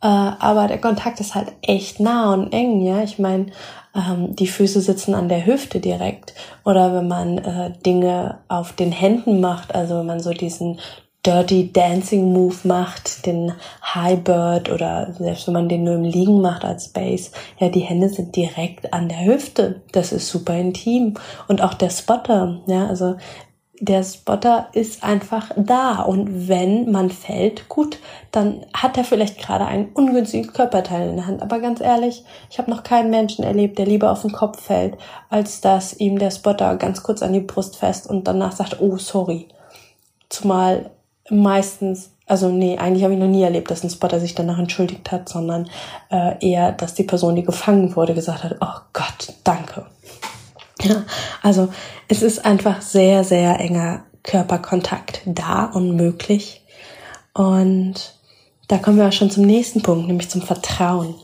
äh, 0.02 0.06
aber 0.06 0.66
der 0.66 0.80
Kontakt 0.80 1.20
ist 1.20 1.34
halt 1.34 1.52
echt 1.62 2.00
nah 2.00 2.32
und 2.32 2.52
eng, 2.52 2.82
ja. 2.82 3.02
Ich 3.02 3.18
meine, 3.18 3.46
ähm, 3.94 4.34
die 4.36 4.46
Füße 4.46 4.80
sitzen 4.80 5.14
an 5.14 5.28
der 5.28 5.46
Hüfte 5.46 5.80
direkt. 5.80 6.34
Oder 6.64 6.94
wenn 6.94 7.08
man 7.08 7.38
äh, 7.38 7.72
Dinge 7.84 8.38
auf 8.48 8.72
den 8.72 8.92
Händen 8.92 9.40
macht, 9.40 9.74
also 9.74 9.98
wenn 9.98 10.06
man 10.06 10.20
so 10.20 10.30
diesen 10.30 10.80
Dirty 11.24 11.70
Dancing 11.70 12.32
Move 12.32 12.56
macht, 12.64 13.26
den 13.26 13.52
High 13.94 14.20
Bird 14.20 14.70
oder 14.70 15.12
selbst 15.18 15.46
wenn 15.46 15.54
man 15.54 15.68
den 15.68 15.84
nur 15.84 15.96
im 15.96 16.04
Liegen 16.04 16.40
macht 16.40 16.64
als 16.64 16.88
Base, 16.88 17.30
ja, 17.58 17.68
die 17.68 17.80
Hände 17.80 18.08
sind 18.08 18.34
direkt 18.36 18.94
an 18.94 19.08
der 19.08 19.26
Hüfte. 19.26 19.82
Das 19.92 20.12
ist 20.12 20.28
super 20.28 20.54
intim. 20.54 21.14
Und 21.46 21.62
auch 21.62 21.74
der 21.74 21.90
Spotter, 21.90 22.60
ja, 22.66 22.86
also 22.86 23.16
der 23.80 24.02
Spotter 24.02 24.68
ist 24.72 25.02
einfach 25.02 25.50
da. 25.56 26.02
Und 26.02 26.48
wenn 26.48 26.90
man 26.90 27.10
fällt, 27.10 27.68
gut, 27.68 27.98
dann 28.30 28.64
hat 28.74 28.96
er 28.96 29.04
vielleicht 29.04 29.38
gerade 29.38 29.66
einen 29.66 29.90
ungünstigen 29.92 30.52
Körperteil 30.52 31.08
in 31.10 31.16
der 31.16 31.26
Hand. 31.26 31.42
Aber 31.42 31.58
ganz 31.60 31.80
ehrlich, 31.80 32.24
ich 32.50 32.58
habe 32.58 32.70
noch 32.70 32.82
keinen 32.82 33.10
Menschen 33.10 33.42
erlebt, 33.42 33.78
der 33.78 33.86
lieber 33.86 34.12
auf 34.12 34.22
den 34.22 34.32
Kopf 34.32 34.60
fällt, 34.62 34.96
als 35.28 35.60
dass 35.60 35.98
ihm 35.98 36.18
der 36.18 36.30
Spotter 36.30 36.76
ganz 36.76 37.02
kurz 37.02 37.22
an 37.22 37.32
die 37.32 37.40
Brust 37.40 37.76
fest 37.76 38.08
und 38.08 38.28
danach 38.28 38.52
sagt, 38.52 38.80
oh, 38.80 38.96
sorry. 38.98 39.48
Zumal 40.28 40.90
meistens, 41.30 42.10
also 42.26 42.48
nee, 42.48 42.78
eigentlich 42.78 43.04
habe 43.04 43.14
ich 43.14 43.20
noch 43.20 43.26
nie 43.26 43.42
erlebt, 43.42 43.70
dass 43.70 43.82
ein 43.84 43.90
Spotter 43.90 44.20
sich 44.20 44.34
danach 44.34 44.58
entschuldigt 44.58 45.10
hat, 45.10 45.28
sondern 45.28 45.68
äh, 46.10 46.34
eher, 46.40 46.72
dass 46.72 46.94
die 46.94 47.04
Person, 47.04 47.36
die 47.36 47.42
gefangen 47.42 47.94
wurde, 47.96 48.14
gesagt 48.14 48.44
hat, 48.44 48.56
oh 48.60 48.80
Gott, 48.92 49.34
danke. 49.44 49.86
Ja, 50.82 51.04
also 51.42 51.68
es 52.08 52.22
ist 52.22 52.44
einfach 52.44 52.80
sehr, 52.80 53.24
sehr 53.24 53.60
enger 53.60 54.04
Körperkontakt 54.22 55.22
da 55.24 55.64
und 55.64 55.96
möglich. 55.96 56.64
Und 57.34 58.14
da 58.68 58.78
kommen 58.78 58.98
wir 58.98 59.08
auch 59.08 59.12
schon 59.12 59.30
zum 59.30 59.44
nächsten 59.44 59.82
Punkt, 59.82 60.06
nämlich 60.06 60.30
zum 60.30 60.42
Vertrauen. 60.42 61.14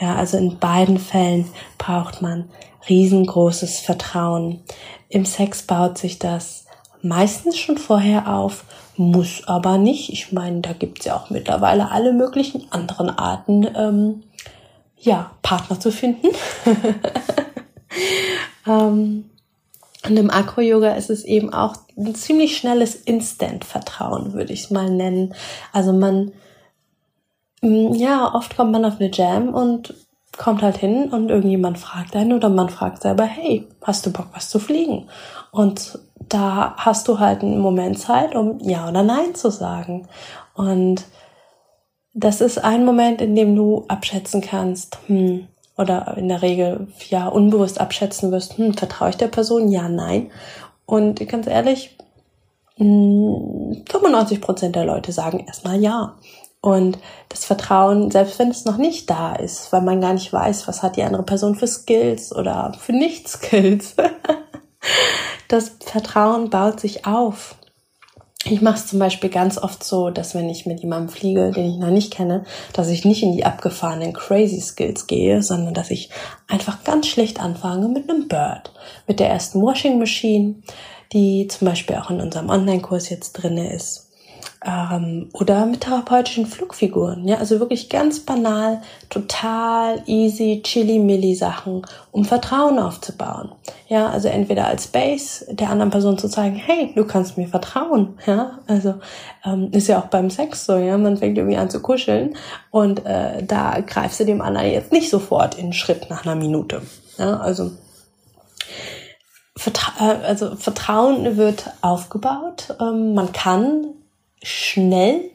Ja, 0.00 0.16
also 0.16 0.36
in 0.36 0.58
beiden 0.58 0.98
Fällen 0.98 1.46
braucht 1.78 2.22
man 2.22 2.50
riesengroßes 2.88 3.80
Vertrauen. 3.80 4.62
Im 5.08 5.24
Sex 5.24 5.62
baut 5.62 5.98
sich 5.98 6.18
das 6.18 6.64
meistens 7.02 7.58
schon 7.58 7.78
vorher 7.78 8.28
auf, 8.34 8.64
muss 8.96 9.46
aber 9.46 9.78
nicht. 9.78 10.12
Ich 10.12 10.32
meine, 10.32 10.60
da 10.60 10.72
gibt's 10.72 11.04
ja 11.04 11.16
auch 11.16 11.30
mittlerweile 11.30 11.90
alle 11.90 12.12
möglichen 12.12 12.70
anderen 12.70 13.10
Arten, 13.10 13.66
ähm, 13.76 14.22
ja, 14.98 15.32
Partner 15.42 15.78
zu 15.80 15.90
finden. 15.90 16.28
Ähm, 18.66 19.30
und 20.06 20.16
im 20.16 20.30
Akro-Yoga 20.30 20.94
ist 20.94 21.10
es 21.10 21.24
eben 21.24 21.52
auch 21.52 21.76
ein 21.96 22.14
ziemlich 22.14 22.56
schnelles 22.56 22.94
Instant-Vertrauen, 22.94 24.34
würde 24.34 24.52
ich 24.52 24.64
es 24.64 24.70
mal 24.70 24.90
nennen. 24.90 25.34
Also 25.72 25.92
man, 25.92 26.32
mm, 27.62 27.94
ja, 27.94 28.34
oft 28.34 28.56
kommt 28.56 28.72
man 28.72 28.84
auf 28.84 29.00
eine 29.00 29.10
Jam 29.10 29.54
und 29.54 29.94
kommt 30.36 30.62
halt 30.62 30.76
hin 30.76 31.10
und 31.10 31.30
irgendjemand 31.30 31.78
fragt 31.78 32.16
einen 32.16 32.32
oder 32.32 32.48
man 32.48 32.68
fragt 32.68 33.02
selber, 33.02 33.24
hey, 33.24 33.66
hast 33.82 34.06
du 34.06 34.12
Bock, 34.12 34.28
was 34.32 34.48
zu 34.48 34.58
fliegen? 34.58 35.08
Und 35.50 35.98
da 36.28 36.74
hast 36.76 37.08
du 37.08 37.18
halt 37.18 37.42
einen 37.42 37.60
Moment 37.60 37.98
Zeit, 37.98 38.34
um 38.34 38.58
Ja 38.60 38.88
oder 38.88 39.02
Nein 39.02 39.34
zu 39.34 39.50
sagen. 39.50 40.08
Und 40.54 41.04
das 42.14 42.40
ist 42.40 42.58
ein 42.58 42.84
Moment, 42.84 43.20
in 43.20 43.34
dem 43.34 43.56
du 43.56 43.84
abschätzen 43.88 44.40
kannst, 44.40 44.98
hm, 45.06 45.48
oder 45.76 46.16
in 46.16 46.28
der 46.28 46.42
Regel 46.42 46.86
ja 47.08 47.26
unbewusst 47.26 47.80
abschätzen 47.80 48.30
wirst, 48.30 48.56
hm, 48.56 48.74
vertraue 48.74 49.10
ich 49.10 49.16
der 49.16 49.28
Person? 49.28 49.68
Ja, 49.68 49.88
nein. 49.88 50.30
Und 50.86 51.26
ganz 51.28 51.46
ehrlich, 51.46 51.96
95 52.76 54.36
hm, 54.36 54.40
Prozent 54.40 54.76
der 54.76 54.84
Leute 54.84 55.12
sagen 55.12 55.44
erstmal 55.46 55.80
ja. 55.80 56.14
Und 56.64 56.96
das 57.28 57.44
Vertrauen, 57.44 58.10
selbst 58.10 58.38
wenn 58.38 58.48
es 58.48 58.64
noch 58.64 58.78
nicht 58.78 59.10
da 59.10 59.34
ist, 59.34 59.70
weil 59.70 59.82
man 59.82 60.00
gar 60.00 60.14
nicht 60.14 60.32
weiß, 60.32 60.66
was 60.66 60.82
hat 60.82 60.96
die 60.96 61.02
andere 61.02 61.22
Person 61.22 61.56
für 61.56 61.66
Skills 61.66 62.34
oder 62.34 62.72
für 62.80 62.94
Nicht-Skills, 62.94 63.96
das 65.48 65.72
Vertrauen 65.84 66.48
baut 66.48 66.80
sich 66.80 67.04
auf. 67.04 67.56
Ich 68.46 68.62
mache 68.62 68.76
es 68.76 68.86
zum 68.86 68.98
Beispiel 68.98 69.28
ganz 69.28 69.58
oft 69.58 69.84
so, 69.84 70.08
dass 70.08 70.34
wenn 70.34 70.48
ich 70.48 70.64
mit 70.64 70.80
jemandem 70.80 71.14
fliege, 71.14 71.50
den 71.50 71.68
ich 71.68 71.76
noch 71.76 71.90
nicht 71.90 72.14
kenne, 72.14 72.44
dass 72.72 72.88
ich 72.88 73.04
nicht 73.04 73.22
in 73.22 73.32
die 73.32 73.44
abgefahrenen 73.44 74.14
Crazy 74.14 74.62
Skills 74.62 75.06
gehe, 75.06 75.42
sondern 75.42 75.74
dass 75.74 75.90
ich 75.90 76.08
einfach 76.48 76.82
ganz 76.82 77.08
schlecht 77.08 77.40
anfange 77.40 77.88
mit 77.88 78.08
einem 78.08 78.26
Bird, 78.26 78.72
mit 79.06 79.20
der 79.20 79.28
ersten 79.28 79.60
Washing 79.60 79.98
Machine, 79.98 80.62
die 81.12 81.46
zum 81.46 81.68
Beispiel 81.68 81.96
auch 81.96 82.08
in 82.08 82.22
unserem 82.22 82.48
Online-Kurs 82.48 83.10
jetzt 83.10 83.34
drinne 83.34 83.70
ist 83.70 84.03
ähm, 84.64 85.28
oder 85.32 85.66
mit 85.66 85.82
therapeutischen 85.82 86.46
Flugfiguren. 86.46 87.28
Ja, 87.28 87.36
also 87.36 87.60
wirklich 87.60 87.90
ganz 87.90 88.20
banal, 88.20 88.80
total 89.10 90.02
easy, 90.06 90.60
chilly-milly 90.62 91.34
Sachen, 91.34 91.82
um 92.12 92.24
Vertrauen 92.24 92.78
aufzubauen. 92.78 93.52
Ja, 93.88 94.08
also 94.08 94.28
entweder 94.28 94.66
als 94.66 94.86
Base 94.86 95.46
der 95.50 95.70
anderen 95.70 95.90
Person 95.90 96.18
zu 96.18 96.28
zeigen, 96.28 96.56
hey, 96.56 96.92
du 96.94 97.04
kannst 97.04 97.36
mir 97.36 97.48
vertrauen. 97.48 98.18
Ja, 98.26 98.58
also 98.66 98.94
ähm, 99.44 99.68
ist 99.72 99.88
ja 99.88 100.00
auch 100.00 100.06
beim 100.06 100.30
Sex 100.30 100.64
so. 100.64 100.76
Ja, 100.76 100.96
man 100.96 101.18
fängt 101.18 101.36
irgendwie 101.36 101.58
an 101.58 101.70
zu 101.70 101.80
kuscheln 101.80 102.36
und 102.70 103.04
äh, 103.04 103.42
da 103.42 103.80
greifst 103.80 104.20
du 104.20 104.24
dem 104.24 104.40
anderen 104.40 104.70
jetzt 104.70 104.92
nicht 104.92 105.10
sofort 105.10 105.56
in 105.56 105.72
Schritt 105.72 106.08
nach 106.08 106.24
einer 106.24 106.36
Minute. 106.36 106.82
Ja, 107.18 107.36
also 107.36 107.72
Vertra 109.56 109.92
äh, 110.00 110.26
also 110.26 110.56
Vertrauen 110.56 111.36
wird 111.36 111.70
aufgebaut. 111.82 112.74
Ähm, 112.80 113.14
man 113.14 113.32
kann 113.32 113.94
schnell. 114.44 115.30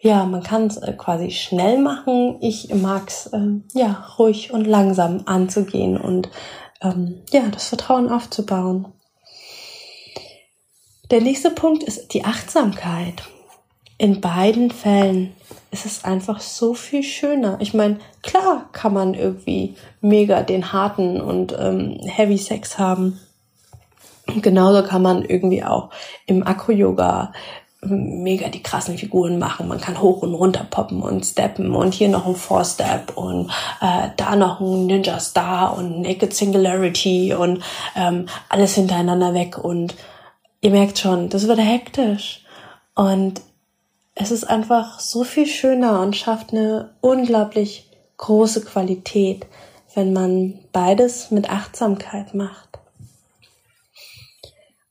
Ja, 0.00 0.24
man 0.26 0.44
kann 0.44 0.66
es 0.66 0.76
äh, 0.76 0.92
quasi 0.92 1.32
schnell 1.32 1.78
machen. 1.78 2.36
Ich 2.40 2.72
mag 2.72 3.08
es, 3.08 3.26
äh, 3.26 3.60
ja, 3.74 4.06
ruhig 4.18 4.52
und 4.52 4.64
langsam 4.66 5.22
anzugehen 5.26 5.96
und 5.96 6.30
ähm, 6.80 7.22
ja, 7.30 7.42
das 7.50 7.68
Vertrauen 7.68 8.08
aufzubauen. 8.08 8.92
Der 11.10 11.20
nächste 11.20 11.50
Punkt 11.50 11.82
ist 11.82 12.12
die 12.14 12.24
Achtsamkeit. 12.24 13.22
In 13.96 14.20
beiden 14.20 14.70
Fällen 14.70 15.32
ist 15.70 15.86
es 15.86 16.04
einfach 16.04 16.40
so 16.40 16.74
viel 16.74 17.02
schöner. 17.02 17.56
Ich 17.60 17.74
meine, 17.74 17.98
klar 18.22 18.68
kann 18.72 18.94
man 18.94 19.14
irgendwie 19.14 19.74
mega 20.00 20.42
den 20.42 20.72
harten 20.72 21.20
und 21.20 21.56
ähm, 21.58 21.98
heavy 22.04 22.38
Sex 22.38 22.78
haben. 22.78 23.18
Genauso 24.36 24.86
kann 24.86 25.02
man 25.02 25.24
irgendwie 25.24 25.64
auch 25.64 25.90
im 26.26 26.46
Akro-Yoga 26.46 27.32
mega 27.80 28.48
die 28.48 28.62
krassen 28.62 28.98
Figuren 28.98 29.38
machen. 29.38 29.68
Man 29.68 29.80
kann 29.80 30.00
hoch 30.00 30.22
und 30.22 30.34
runter 30.34 30.66
poppen 30.68 31.00
und 31.00 31.24
steppen 31.24 31.74
und 31.74 31.94
hier 31.94 32.08
noch 32.08 32.26
ein 32.26 32.34
Four-Step 32.34 33.16
und 33.16 33.50
äh, 33.80 34.08
da 34.16 34.36
noch 34.36 34.60
ein 34.60 34.86
Ninja 34.86 35.20
Star 35.20 35.76
und 35.76 36.02
Naked 36.02 36.34
Singularity 36.34 37.34
und 37.34 37.62
ähm, 37.94 38.26
alles 38.48 38.74
hintereinander 38.74 39.32
weg 39.32 39.58
und 39.58 39.94
ihr 40.60 40.70
merkt 40.70 40.98
schon, 40.98 41.28
das 41.28 41.46
wird 41.46 41.60
hektisch 41.60 42.44
und 42.94 43.40
es 44.16 44.32
ist 44.32 44.44
einfach 44.44 44.98
so 44.98 45.22
viel 45.22 45.46
schöner 45.46 46.00
und 46.00 46.16
schafft 46.16 46.52
eine 46.52 46.90
unglaublich 47.00 47.88
große 48.16 48.64
Qualität, 48.64 49.46
wenn 49.94 50.12
man 50.12 50.58
beides 50.72 51.30
mit 51.30 51.48
Achtsamkeit 51.48 52.34
macht. 52.34 52.80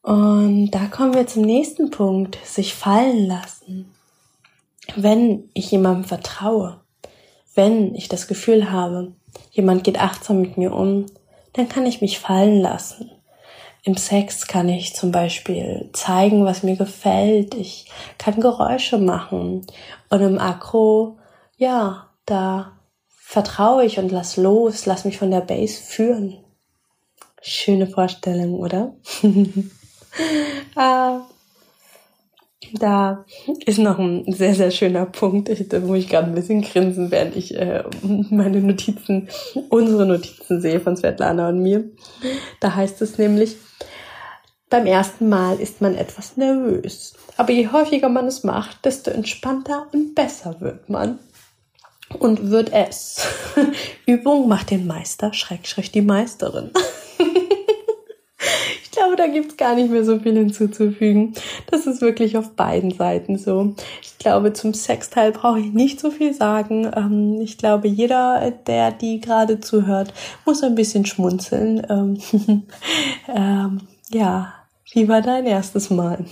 Und 0.07 0.71
da 0.71 0.85
kommen 0.85 1.13
wir 1.15 1.27
zum 1.27 1.41
nächsten 1.41 1.91
Punkt, 1.91 2.37
sich 2.45 2.73
fallen 2.73 3.27
lassen. 3.27 3.93
Wenn 4.95 5.49
ich 5.53 5.69
jemandem 5.69 6.05
vertraue, 6.05 6.79
wenn 7.55 7.93
ich 7.93 8.07
das 8.07 8.29
Gefühl 8.29 8.71
habe, 8.71 9.11
jemand 9.51 9.83
geht 9.83 9.99
achtsam 9.99 10.39
mit 10.39 10.57
mir 10.57 10.73
um, 10.73 11.07
dann 11.51 11.67
kann 11.67 11.85
ich 11.85 11.99
mich 11.99 12.19
fallen 12.19 12.61
lassen. 12.61 13.11
Im 13.83 13.97
Sex 13.97 14.47
kann 14.47 14.69
ich 14.69 14.95
zum 14.95 15.11
Beispiel 15.11 15.89
zeigen, 15.91 16.45
was 16.45 16.63
mir 16.63 16.77
gefällt. 16.77 17.53
Ich 17.55 17.91
kann 18.17 18.39
Geräusche 18.39 18.99
machen. 18.99 19.67
Und 20.09 20.21
im 20.21 20.39
Akro, 20.39 21.17
ja, 21.57 22.07
da 22.25 22.79
vertraue 23.09 23.83
ich 23.83 23.99
und 23.99 24.13
lass 24.13 24.37
los, 24.37 24.85
lass 24.85 25.03
mich 25.03 25.17
von 25.17 25.31
der 25.31 25.41
Base 25.41 25.81
führen. 25.81 26.37
Schöne 27.41 27.87
Vorstellung, 27.87 28.53
oder? 28.53 28.95
ah, 30.75 31.21
da 32.74 33.25
ist 33.65 33.79
noch 33.79 34.00
ein 34.00 34.25
sehr, 34.27 34.55
sehr 34.55 34.71
schöner 34.71 35.05
Punkt. 35.05 35.50
Ich, 35.50 35.67
da 35.69 35.79
muss 35.79 36.00
ich 36.00 36.09
gerade 36.09 36.27
ein 36.27 36.36
bisschen 36.36 36.62
grinsen, 36.62 37.12
während 37.12 37.36
ich 37.36 37.55
äh, 37.55 37.83
meine 38.01 38.62
Notizen, 38.62 39.29
unsere 39.69 40.05
Notizen 40.05 40.62
sehe 40.62 40.79
von 40.79 40.97
Svetlana 40.97 41.50
und 41.50 41.62
mir. 41.62 41.86
Da 42.59 42.75
heißt 42.75 43.01
es 43.01 43.17
nämlich, 43.17 43.55
beim 44.69 44.86
ersten 44.86 45.29
Mal 45.29 45.59
ist 45.59 45.81
man 45.81 45.95
etwas 45.95 46.36
nervös. 46.36 47.13
Aber 47.38 47.51
je 47.51 47.69
häufiger 47.69 48.09
man 48.09 48.25
es 48.25 48.43
macht, 48.43 48.83
desto 48.83 49.12
entspannter 49.12 49.88
und 49.93 50.15
besser 50.15 50.59
wird 50.59 50.89
man. 50.89 51.19
Und 52.19 52.51
wird 52.51 52.71
es. 52.74 53.21
Übung 54.05 54.47
macht 54.47 54.71
den 54.71 54.88
Meister, 54.88 55.33
Schrägstrich 55.33 55.91
die 55.91 56.01
Meisterin. 56.01 56.71
glaube, 58.98 59.16
da 59.16 59.27
gibt's 59.27 59.58
gar 59.58 59.75
nicht 59.75 59.92
mehr 59.92 60.04
so 60.04 60.20
viel 60.20 60.34
hinzuzufügen. 60.34 61.34
Das 61.70 61.86
ist 61.86 62.01
wirklich 62.01 62.38
auf 62.38 62.51
beiden 62.51 62.92
Seiten 62.92 63.38
so. 63.38 63.75
Ich 64.01 64.18
glaube, 64.18 64.54
zum 64.54 64.74
Sexteil 64.74 65.32
brauche 65.32 65.60
ich 65.60 65.72
nicht 65.74 66.00
so 66.00 66.12
viel 66.12 66.34
sagen. 66.34 66.92
Ähm, 66.96 67.39
ich 67.42 67.58
glaube, 67.58 67.88
jeder, 67.88 68.51
der 68.66 68.92
die 68.92 69.22
gerade 69.22 69.60
zuhört, 69.60 70.13
muss 70.46 70.63
ein 70.63 70.75
bisschen 70.75 71.06
schmunzeln. 71.06 71.86
Ähm, 71.89 72.18
ähm, 73.34 73.82
ja, 74.10 74.54
wie 74.92 75.08
war 75.08 75.22
dein 75.22 75.46
erstes 75.46 75.89
Mal? 75.89 76.25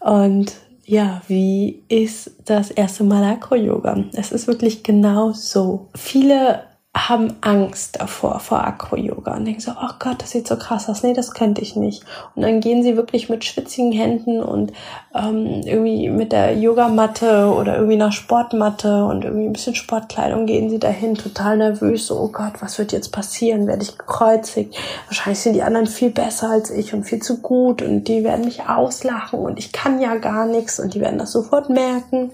Und 0.00 0.52
ja, 0.84 1.22
wie 1.28 1.82
ist 1.88 2.32
das 2.44 2.70
erste 2.70 3.04
Mal 3.04 3.24
Acro-Yoga? 3.24 4.04
Es 4.12 4.32
ist 4.32 4.46
wirklich 4.46 4.82
genau 4.82 5.32
so. 5.32 5.88
Viele 5.94 6.62
haben 6.96 7.34
Angst 7.40 8.00
davor, 8.00 8.38
vor 8.38 8.64
Acro-Yoga 8.64 9.34
und 9.34 9.44
denken 9.44 9.60
so, 9.60 9.72
oh 9.72 9.90
Gott, 9.98 10.22
das 10.22 10.30
sieht 10.30 10.46
so 10.46 10.56
krass 10.56 10.88
aus, 10.88 11.02
nee, 11.02 11.12
das 11.12 11.34
könnte 11.34 11.60
ich 11.60 11.74
nicht. 11.74 12.04
Und 12.36 12.42
dann 12.42 12.60
gehen 12.60 12.84
sie 12.84 12.96
wirklich 12.96 13.28
mit 13.28 13.44
schwitzigen 13.44 13.90
Händen 13.90 14.40
und 14.40 14.72
ähm, 15.12 15.62
irgendwie 15.64 16.08
mit 16.08 16.30
der 16.30 16.56
Yogamatte 16.56 17.52
oder 17.52 17.74
irgendwie 17.76 17.96
nach 17.96 18.12
Sportmatte 18.12 19.04
und 19.06 19.24
irgendwie 19.24 19.46
ein 19.46 19.52
bisschen 19.52 19.74
Sportkleidung 19.74 20.46
gehen 20.46 20.70
sie 20.70 20.78
dahin, 20.78 21.16
total 21.16 21.56
nervös, 21.56 22.06
so, 22.06 22.16
oh 22.16 22.28
Gott, 22.28 22.54
was 22.60 22.78
wird 22.78 22.92
jetzt 22.92 23.10
passieren? 23.10 23.66
Werde 23.66 23.82
ich 23.82 23.98
gekreuzigt? 23.98 24.78
Wahrscheinlich 25.06 25.40
sind 25.40 25.54
die 25.54 25.64
anderen 25.64 25.88
viel 25.88 26.10
besser 26.10 26.50
als 26.50 26.70
ich 26.70 26.94
und 26.94 27.02
viel 27.02 27.20
zu 27.20 27.42
gut 27.42 27.82
und 27.82 28.04
die 28.04 28.22
werden 28.22 28.44
mich 28.44 28.68
auslachen 28.68 29.40
und 29.40 29.58
ich 29.58 29.72
kann 29.72 30.00
ja 30.00 30.14
gar 30.14 30.46
nichts 30.46 30.78
und 30.78 30.94
die 30.94 31.00
werden 31.00 31.18
das 31.18 31.32
sofort 31.32 31.70
merken. 31.70 32.30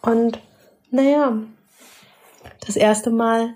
Und 0.00 0.40
naja, 0.90 1.34
das 2.66 2.74
erste 2.74 3.10
Mal 3.10 3.54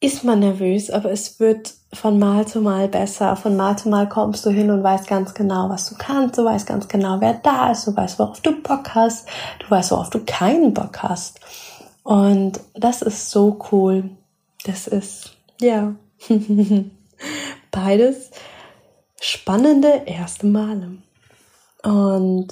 ist 0.00 0.24
man 0.24 0.40
nervös, 0.40 0.90
aber 0.90 1.10
es 1.10 1.38
wird 1.40 1.74
von 1.92 2.18
Mal 2.18 2.48
zu 2.48 2.62
Mal 2.62 2.88
besser. 2.88 3.36
Von 3.36 3.56
Mal 3.56 3.76
zu 3.76 3.90
Mal 3.90 4.08
kommst 4.08 4.46
du 4.46 4.50
hin 4.50 4.70
und 4.70 4.82
weißt 4.82 5.06
ganz 5.06 5.34
genau, 5.34 5.68
was 5.68 5.90
du 5.90 5.96
kannst. 5.98 6.38
Du 6.38 6.44
weißt 6.44 6.66
ganz 6.66 6.88
genau, 6.88 7.20
wer 7.20 7.34
da 7.34 7.70
ist. 7.70 7.86
Du 7.86 7.94
weißt, 7.94 8.18
worauf 8.18 8.40
du 8.40 8.62
Bock 8.62 8.94
hast. 8.94 9.28
Du 9.58 9.70
weißt, 9.70 9.90
worauf 9.90 10.08
du 10.08 10.24
keinen 10.24 10.72
Bock 10.72 11.02
hast. 11.02 11.40
Und 12.02 12.60
das 12.74 13.02
ist 13.02 13.30
so 13.30 13.58
cool. 13.70 14.10
Das 14.64 14.86
ist, 14.86 15.32
ja, 15.60 15.94
beides 17.70 18.30
spannende 19.20 20.02
erste 20.06 20.46
Male. 20.46 20.92
Und 21.82 22.48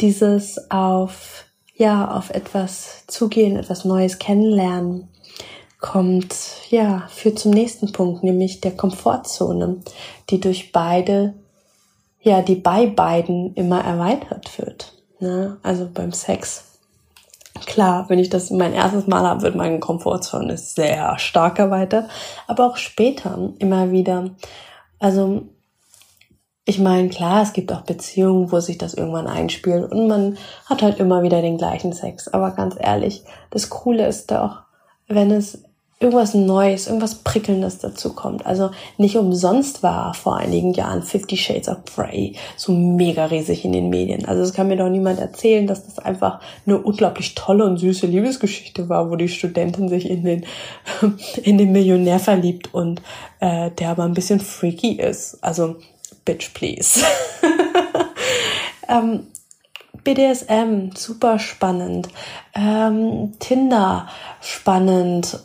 dieses 0.00 0.70
auf, 0.70 1.44
ja, 1.74 2.10
auf 2.10 2.30
etwas 2.30 3.04
zugehen, 3.06 3.56
etwas 3.56 3.84
Neues 3.84 4.18
kennenlernen, 4.18 5.08
kommt, 5.82 6.34
ja, 6.70 7.06
führt 7.10 7.38
zum 7.38 7.50
nächsten 7.50 7.92
Punkt, 7.92 8.22
nämlich 8.22 8.62
der 8.62 8.74
Komfortzone, 8.74 9.82
die 10.30 10.40
durch 10.40 10.72
beide, 10.72 11.34
ja, 12.22 12.40
die 12.40 12.54
bei 12.54 12.86
beiden 12.86 13.52
immer 13.54 13.84
erweitert 13.84 14.58
wird. 14.58 14.94
Ne? 15.18 15.58
Also 15.62 15.88
beim 15.92 16.12
Sex. 16.12 16.64
Klar, 17.66 18.08
wenn 18.08 18.18
ich 18.18 18.30
das 18.30 18.50
mein 18.50 18.72
erstes 18.72 19.06
Mal 19.06 19.24
habe, 19.24 19.42
wird 19.42 19.56
meine 19.56 19.80
Komfortzone 19.80 20.56
sehr 20.56 21.18
stark 21.18 21.58
erweitert, 21.58 22.08
aber 22.46 22.66
auch 22.66 22.76
später 22.76 23.50
immer 23.58 23.90
wieder. 23.90 24.30
Also 24.98 25.42
ich 26.64 26.78
meine, 26.78 27.08
klar, 27.08 27.42
es 27.42 27.52
gibt 27.52 27.72
auch 27.72 27.82
Beziehungen, 27.82 28.52
wo 28.52 28.60
sich 28.60 28.78
das 28.78 28.94
irgendwann 28.94 29.26
einspielt 29.26 29.90
und 29.90 30.06
man 30.06 30.38
hat 30.66 30.80
halt 30.80 31.00
immer 31.00 31.22
wieder 31.22 31.42
den 31.42 31.58
gleichen 31.58 31.92
Sex. 31.92 32.28
Aber 32.28 32.52
ganz 32.52 32.76
ehrlich, 32.78 33.24
das 33.50 33.68
Coole 33.68 34.06
ist 34.06 34.30
doch, 34.30 34.62
wenn 35.08 35.32
es 35.32 35.64
irgendwas 36.02 36.34
Neues, 36.34 36.86
irgendwas 36.86 37.16
Prickelndes 37.16 37.78
dazu 37.78 38.12
kommt. 38.12 38.44
Also 38.44 38.70
nicht 38.98 39.16
umsonst 39.16 39.82
war 39.82 40.14
vor 40.14 40.36
einigen 40.36 40.74
Jahren 40.74 41.02
Fifty 41.02 41.36
Shades 41.36 41.68
of 41.68 41.78
Grey 41.94 42.34
so 42.56 42.72
mega 42.72 43.26
riesig 43.26 43.64
in 43.64 43.72
den 43.72 43.88
Medien. 43.88 44.24
Also 44.26 44.42
es 44.42 44.52
kann 44.52 44.68
mir 44.68 44.76
doch 44.76 44.88
niemand 44.88 45.20
erzählen, 45.20 45.66
dass 45.66 45.86
das 45.86 45.98
einfach 45.98 46.40
eine 46.66 46.78
unglaublich 46.78 47.34
tolle 47.34 47.64
und 47.64 47.78
süße 47.78 48.06
Liebesgeschichte 48.06 48.88
war, 48.88 49.10
wo 49.10 49.16
die 49.16 49.28
Studentin 49.28 49.88
sich 49.88 50.10
in 50.10 50.24
den 50.24 50.44
in 51.42 51.58
den 51.58 51.72
Millionär 51.72 52.18
verliebt 52.18 52.74
und 52.74 53.00
äh, 53.40 53.70
der 53.70 53.90
aber 53.90 54.04
ein 54.04 54.14
bisschen 54.14 54.40
freaky 54.40 54.92
ist. 54.92 55.38
Also 55.42 55.76
bitch 56.24 56.52
please. 56.54 57.00
ähm, 58.88 59.28
BDSM, 60.04 60.90
super 60.94 61.38
spannend. 61.38 62.08
Ähm, 62.54 63.32
Tinder, 63.38 64.08
spannend. 64.40 65.38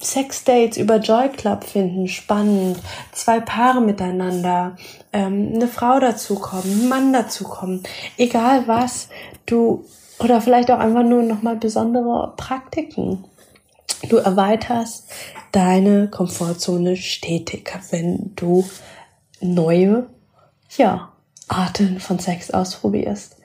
Sexdates 0.00 0.76
über 0.76 0.96
Joy 0.96 1.30
Club 1.30 1.64
finden, 1.64 2.08
spannend. 2.08 2.78
Zwei 3.12 3.40
Paare 3.40 3.80
miteinander. 3.80 4.76
Ähm, 5.12 5.52
eine 5.54 5.68
Frau 5.68 6.00
dazukommen, 6.00 6.82
ein 6.82 6.88
Mann 6.88 7.12
dazukommen. 7.12 7.82
Egal 8.18 8.66
was, 8.66 9.08
du, 9.46 9.84
oder 10.18 10.40
vielleicht 10.40 10.70
auch 10.70 10.78
einfach 10.78 11.04
nur 11.04 11.22
nochmal 11.22 11.56
besondere 11.56 12.34
Praktiken. 12.36 13.24
Du 14.08 14.16
erweiterst 14.16 15.08
deine 15.52 16.08
Komfortzone 16.08 16.96
stetig, 16.96 17.72
wenn 17.90 18.32
du 18.36 18.64
neue, 19.40 20.06
ja, 20.76 21.12
Arten 21.48 22.00
von 22.00 22.18
Sex 22.18 22.50
ausprobierst. 22.50 23.36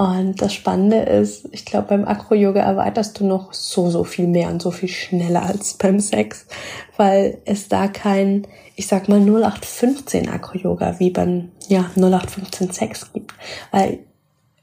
Und 0.00 0.40
das 0.40 0.54
Spannende 0.54 1.00
ist, 1.00 1.46
ich 1.52 1.66
glaube, 1.66 1.88
beim 1.88 2.06
Acro-Yoga 2.06 2.62
erweiterst 2.62 3.20
du 3.20 3.26
noch 3.26 3.52
so, 3.52 3.90
so 3.90 4.02
viel 4.02 4.26
mehr 4.26 4.48
und 4.48 4.62
so 4.62 4.70
viel 4.70 4.88
schneller 4.88 5.42
als 5.42 5.74
beim 5.78 6.00
Sex, 6.00 6.46
weil 6.96 7.36
es 7.44 7.68
da 7.68 7.86
kein, 7.86 8.46
ich 8.76 8.86
sag 8.86 9.10
mal, 9.10 9.20
0815 9.20 10.30
Acro-Yoga 10.30 10.98
wie 11.00 11.10
beim, 11.10 11.50
ja, 11.68 11.90
0815 11.96 12.72
Sex 12.72 13.12
gibt. 13.12 13.34
Weil 13.72 13.98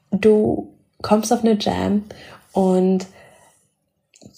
du 0.10 0.74
kommst 1.04 1.32
auf 1.32 1.44
eine 1.44 1.60
Jam 1.60 2.06
und 2.52 3.06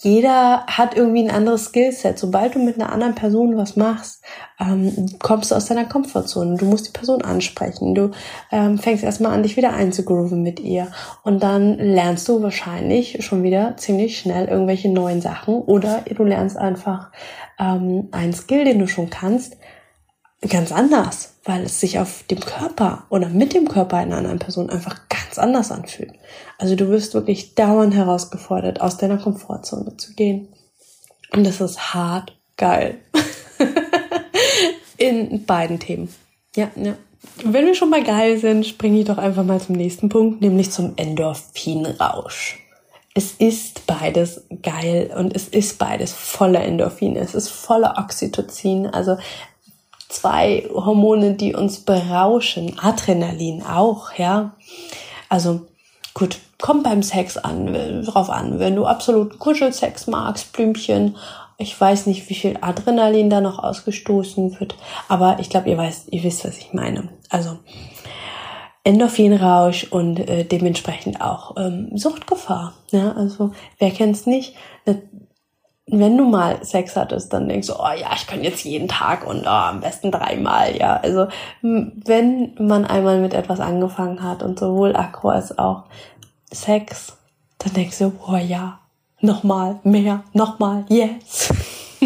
jeder 0.02 0.66
hat 0.66 0.96
irgendwie 0.96 1.24
ein 1.24 1.30
anderes 1.30 1.66
Skillset. 1.66 2.18
Sobald 2.18 2.56
du 2.56 2.60
mit 2.60 2.76
einer 2.76 2.92
anderen 2.92 3.16
Person 3.16 3.58
was 3.58 3.76
machst, 3.76 4.24
ähm, 4.58 5.18
kommst 5.20 5.52
du 5.52 5.56
aus 5.56 5.66
deiner 5.66 5.84
Komfortzone. 5.84 6.56
Du 6.56 6.66
musst 6.66 6.88
die 6.88 6.98
Person 6.98 7.22
ansprechen. 7.22 7.96
Du 7.96 8.12
ähm, 8.50 8.78
fängst 8.78 9.04
erstmal 9.04 9.34
an, 9.34 9.44
dich 9.44 9.58
wieder 9.58 9.74
einzugrooven 9.74 10.42
mit 10.42 10.62
ihr. 10.62 10.88
Und 11.24 11.44
dann 11.44 11.78
lernst 11.78 12.30
du 12.30 12.42
wahrscheinlich 12.42 13.26
schon 13.26 13.44
wieder 13.44 13.76
ziemlich 13.76 14.18
schnell 14.20 14.48
irgendwelche 14.48 14.90
neuen 14.90 15.20
Sachen. 15.20 15.56
Oder 15.56 16.06
du 16.10 16.24
lernst 16.24 16.58
einfach 16.58 17.12
ähm, 17.60 18.08
einen 18.12 18.34
Skill, 18.34 18.64
den 18.64 18.80
du 18.80 18.88
schon 18.88 19.10
kannst, 19.10 19.58
ganz 20.48 20.72
anders, 20.72 21.36
weil 21.44 21.64
es 21.64 21.82
sich 21.82 22.00
auf 22.00 22.24
dem 22.32 22.40
Körper 22.40 23.04
oder 23.10 23.28
mit 23.28 23.54
dem 23.54 23.68
Körper 23.68 23.98
einer 23.98 24.16
anderen 24.16 24.40
Person 24.40 24.70
einfach 24.70 25.09
ganz 25.30 25.38
anders 25.38 25.72
anfühlt. 25.72 26.14
Also 26.58 26.76
du 26.76 26.90
wirst 26.90 27.14
wirklich 27.14 27.54
dauernd 27.54 27.94
herausgefordert, 27.94 28.82
aus 28.82 28.98
deiner 28.98 29.18
Komfortzone 29.18 29.96
zu 29.98 30.14
gehen. 30.14 30.48
Und 31.32 31.46
das 31.46 31.62
ist 31.62 31.94
hart 31.94 32.36
geil. 32.58 32.98
In 34.98 35.46
beiden 35.46 35.80
Themen. 35.80 36.10
Ja, 36.56 36.72
ja. 36.76 36.96
Wenn 37.44 37.66
wir 37.66 37.76
schon 37.76 37.92
mal 37.92 38.04
geil 38.04 38.40
sind, 38.40 38.66
springe 38.66 39.00
ich 39.00 39.06
doch 39.06 39.18
einfach 39.18 39.44
mal 39.44 39.62
zum 39.62 39.76
nächsten 39.76 40.10
Punkt, 40.10 40.42
nämlich 40.42 40.72
zum 40.72 40.94
Endorphinrausch. 40.96 42.58
Es 43.14 43.34
ist 43.34 43.86
beides 43.86 44.46
geil 44.64 45.12
und 45.16 45.36
es 45.36 45.48
ist 45.48 45.78
beides 45.78 46.12
voller 46.14 46.64
Endorphine. 46.64 47.20
Es 47.20 47.36
ist 47.36 47.50
voller 47.50 47.96
Oxytocin. 47.98 48.88
Also 48.88 49.18
zwei 50.08 50.68
Hormone, 50.74 51.36
die 51.36 51.54
uns 51.54 51.82
berauschen. 51.82 52.80
Adrenalin 52.80 53.62
auch, 53.64 54.14
ja. 54.14 54.56
Also 55.30 55.68
gut, 56.14 56.40
kommt 56.60 56.84
beim 56.84 57.04
Sex 57.04 57.38
an, 57.38 58.04
drauf 58.04 58.30
an. 58.30 58.60
Wenn 58.60 58.76
du 58.76 58.86
absolut 58.86 59.40
Kuschelsex 59.40 60.08
magst, 60.08 60.52
Blümchen, 60.54 61.16
ich 61.58 61.80
weiß 61.80 62.08
nicht, 62.08 62.30
wie 62.30 62.36
viel 62.36 62.58
Adrenalin 62.62 63.30
da 63.30 63.42
noch 63.42 63.60
ausgestoßen 63.60 64.60
wird, 64.60 64.76
aber 65.08 65.38
ich 65.40 65.50
glaube, 65.50 65.70
ihr 65.70 65.78
weißt, 65.78 66.12
ihr 66.12 66.24
wisst, 66.24 66.46
was 66.46 66.58
ich 66.58 66.74
meine. 66.74 67.10
Also 67.30 67.60
Endorphinrausch 68.84 69.86
und 69.92 70.20
äh, 70.20 70.46
dementsprechend 70.46 71.22
auch 71.22 71.56
ähm, 71.58 71.92
Suchtgefahr. 71.96 72.74
Ja, 72.92 73.12
also 73.12 73.52
wer 73.78 73.92
kennt's 73.92 74.26
nicht? 74.26 74.56
Wenn 75.92 76.18
du 76.18 76.26
mal 76.26 76.64
Sex 76.64 76.96
hattest, 76.96 77.34
dann 77.34 77.50
denkst 77.50 77.68
du, 77.68 77.74
oh 77.74 77.92
ja, 78.00 78.12
ich 78.16 78.28
kann 78.28 78.44
jetzt 78.44 78.64
jeden 78.64 78.88
Tag 78.88 79.26
und 79.26 79.44
oh, 79.46 79.50
am 79.50 79.80
besten 79.80 80.12
dreimal, 80.12 80.78
ja. 80.78 80.98
Also 80.98 81.28
wenn 81.62 82.54
man 82.60 82.86
einmal 82.86 83.20
mit 83.20 83.34
etwas 83.34 83.60
angefangen 83.60 84.22
hat 84.22 84.44
und 84.44 84.60
sowohl 84.60 84.96
Akro 84.96 85.30
als 85.30 85.58
auch 85.58 85.86
Sex, 86.52 87.18
dann 87.58 87.74
denkst 87.74 87.98
du, 87.98 88.14
oh 88.28 88.36
ja, 88.36 88.80
nochmal, 89.20 89.80
mehr, 89.84 90.24
nochmal, 90.34 90.86
yes. 90.90 91.52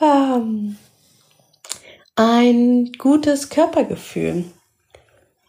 ähm, 0.00 0.76
ein 2.14 2.92
gutes 2.98 3.48
Körpergefühl, 3.48 4.44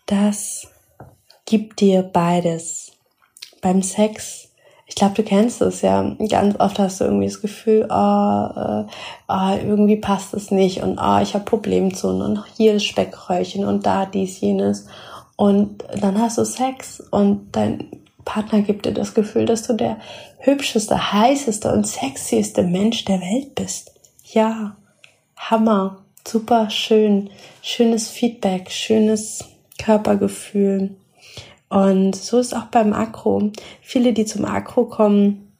das 0.08 0.68
gibt 1.46 1.80
dir 1.80 2.02
beides. 2.02 2.92
Beim 3.62 3.82
Sex 3.82 4.43
ich 4.86 4.96
glaube, 4.96 5.16
du 5.16 5.24
kennst 5.24 5.62
es 5.62 5.82
ja. 5.82 6.16
Ganz 6.30 6.60
oft 6.60 6.78
hast 6.80 7.00
du 7.00 7.06
irgendwie 7.06 7.28
das 7.28 7.42
Gefühl, 7.42 7.90
ah, 7.90 8.86
äh, 8.88 8.92
ah, 9.28 9.56
irgendwie 9.56 9.96
passt 9.96 10.34
es 10.34 10.52
nicht 10.52 10.84
und 10.84 11.00
ah, 11.00 11.22
ich 11.22 11.34
habe 11.34 11.46
Problemzonen 11.46 12.22
und 12.22 12.44
hier 12.58 12.74
das 12.74 12.84
Speckröllchen 12.84 13.66
und 13.66 13.86
da 13.86 14.06
dies, 14.06 14.40
jenes. 14.42 14.88
Und 15.36 15.84
dann 16.00 16.22
hast 16.22 16.38
du 16.38 16.46
Sex 16.46 17.00
und 17.00 17.48
dein 17.54 17.90
Partner 18.26 18.62
gibt 18.62 18.86
dir 18.86 18.94
das 18.94 19.14
Gefühl, 19.14 19.46
dass 19.46 19.64
du 19.64 19.74
der 19.74 19.98
hübscheste, 20.40 21.12
heißeste 21.14 21.72
und 21.72 21.88
sexieste 21.88 22.64
Mensch 22.64 23.06
der 23.06 23.20
Welt 23.22 23.56
bist. 23.56 23.94
Ja, 24.32 24.76
Hammer, 25.38 26.04
super 26.28 26.70
schön, 26.70 27.30
schönes 27.62 28.10
Feedback, 28.10 28.70
schönes 28.72 29.46
Körpergefühl. 29.78 30.96
Und 31.74 32.16
so 32.16 32.38
ist 32.38 32.56
auch 32.56 32.66
beim 32.66 32.94
Akro. 32.94 33.52
Viele, 33.82 34.14
die 34.14 34.26
zum 34.26 34.46
Akro 34.46 34.86
kommen, 34.86 35.58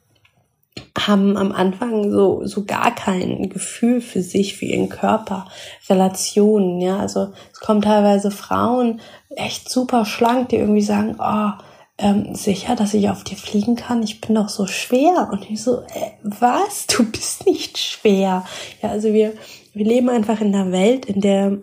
haben 0.96 1.36
am 1.36 1.50
Anfang 1.50 2.12
so, 2.12 2.46
so 2.46 2.64
gar 2.64 2.94
kein 2.94 3.48
Gefühl 3.48 4.00
für 4.00 4.22
sich, 4.22 4.56
für 4.56 4.66
ihren 4.66 4.88
Körper, 4.88 5.48
Relationen, 5.88 6.80
ja. 6.80 6.98
Also 6.98 7.32
es 7.52 7.58
kommen 7.58 7.82
teilweise 7.82 8.30
Frauen 8.30 9.00
echt 9.30 9.68
super 9.68 10.04
schlank, 10.04 10.50
die 10.50 10.56
irgendwie 10.56 10.82
sagen, 10.82 11.16
oh, 11.18 11.50
ähm, 11.98 12.36
sicher, 12.36 12.76
dass 12.76 12.94
ich 12.94 13.10
auf 13.10 13.24
dir 13.24 13.36
fliegen 13.36 13.74
kann? 13.74 14.04
Ich 14.04 14.20
bin 14.20 14.36
doch 14.36 14.48
so 14.48 14.68
schwer. 14.68 15.30
Und 15.32 15.50
ich 15.50 15.64
so, 15.64 15.80
äh, 15.80 16.12
was? 16.22 16.86
Du 16.86 17.10
bist 17.10 17.44
nicht 17.44 17.76
schwer. 17.76 18.44
Ja, 18.80 18.90
also 18.90 19.12
wir, 19.12 19.32
wir 19.72 19.84
leben 19.84 20.08
einfach 20.08 20.40
in 20.40 20.54
einer 20.54 20.70
Welt, 20.70 21.06
in 21.06 21.20
der, 21.20 21.58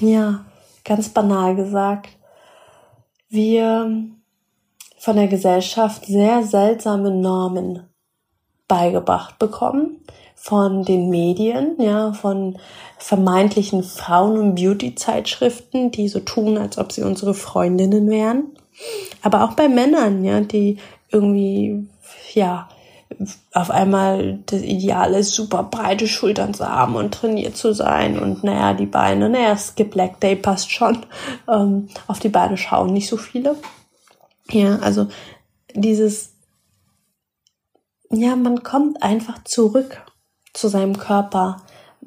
ja, 0.00 0.46
ganz 0.84 1.10
banal 1.10 1.54
gesagt, 1.54 2.08
wir 3.34 4.06
von 4.98 5.16
der 5.16 5.28
Gesellschaft 5.28 6.06
sehr 6.06 6.42
seltsame 6.44 7.10
Normen 7.10 7.82
beigebracht 8.68 9.38
bekommen 9.38 10.00
von 10.34 10.84
den 10.84 11.10
Medien, 11.10 11.76
ja, 11.78 12.12
von 12.12 12.58
vermeintlichen 12.98 13.82
Frauen- 13.82 14.38
und 14.38 14.54
Beauty-Zeitschriften, 14.54 15.90
die 15.90 16.08
so 16.08 16.20
tun, 16.20 16.58
als 16.58 16.78
ob 16.78 16.92
sie 16.92 17.02
unsere 17.02 17.34
Freundinnen 17.34 18.08
wären. 18.08 18.56
Aber 19.22 19.44
auch 19.44 19.54
bei 19.54 19.68
Männern, 19.68 20.24
ja, 20.24 20.40
die 20.40 20.78
irgendwie, 21.10 21.86
ja, 22.32 22.68
auf 23.52 23.70
einmal 23.70 24.40
das 24.46 24.62
Ideal 24.62 25.14
ist, 25.14 25.32
super 25.32 25.62
breite 25.62 26.08
Schultern 26.08 26.54
zu 26.54 26.68
haben 26.68 26.96
und 26.96 27.14
trainiert 27.14 27.56
zu 27.56 27.72
sein 27.72 28.18
und 28.18 28.44
naja, 28.44 28.74
die 28.74 28.86
Beine, 28.86 29.28
naja, 29.28 29.56
Skip 29.56 29.94
Leg 29.94 30.20
Day 30.20 30.36
passt 30.36 30.70
schon. 30.70 30.98
Ähm, 31.46 31.88
auf 32.06 32.20
die 32.20 32.30
Beine 32.30 32.56
schauen 32.56 32.94
nicht 32.94 33.08
so 33.08 33.18
viele. 33.18 33.56
Ja, 34.50 34.78
also 34.78 35.08
dieses 35.74 36.34
ja, 38.16 38.36
man 38.36 38.62
kommt 38.62 39.02
einfach 39.02 39.42
zurück 39.44 40.04
zu 40.52 40.68
seinem 40.68 40.96
Körper. 40.96 41.62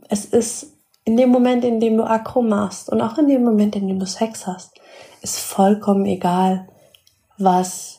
Es 0.10 0.26
ist 0.26 0.74
in 1.04 1.18
dem 1.18 1.30
Moment, 1.30 1.64
in 1.64 1.80
dem 1.80 1.98
du 1.98 2.04
Akro 2.04 2.42
machst 2.42 2.90
und 2.90 3.02
auch 3.02 3.18
in 3.18 3.28
dem 3.28 3.44
Moment, 3.44 3.76
in 3.76 3.88
dem 3.88 4.00
du 4.00 4.06
Sex 4.06 4.48
hast, 4.48 4.74
ist 5.22 5.40
vollkommen 5.40 6.06
egal, 6.06 6.68
was 7.38 7.97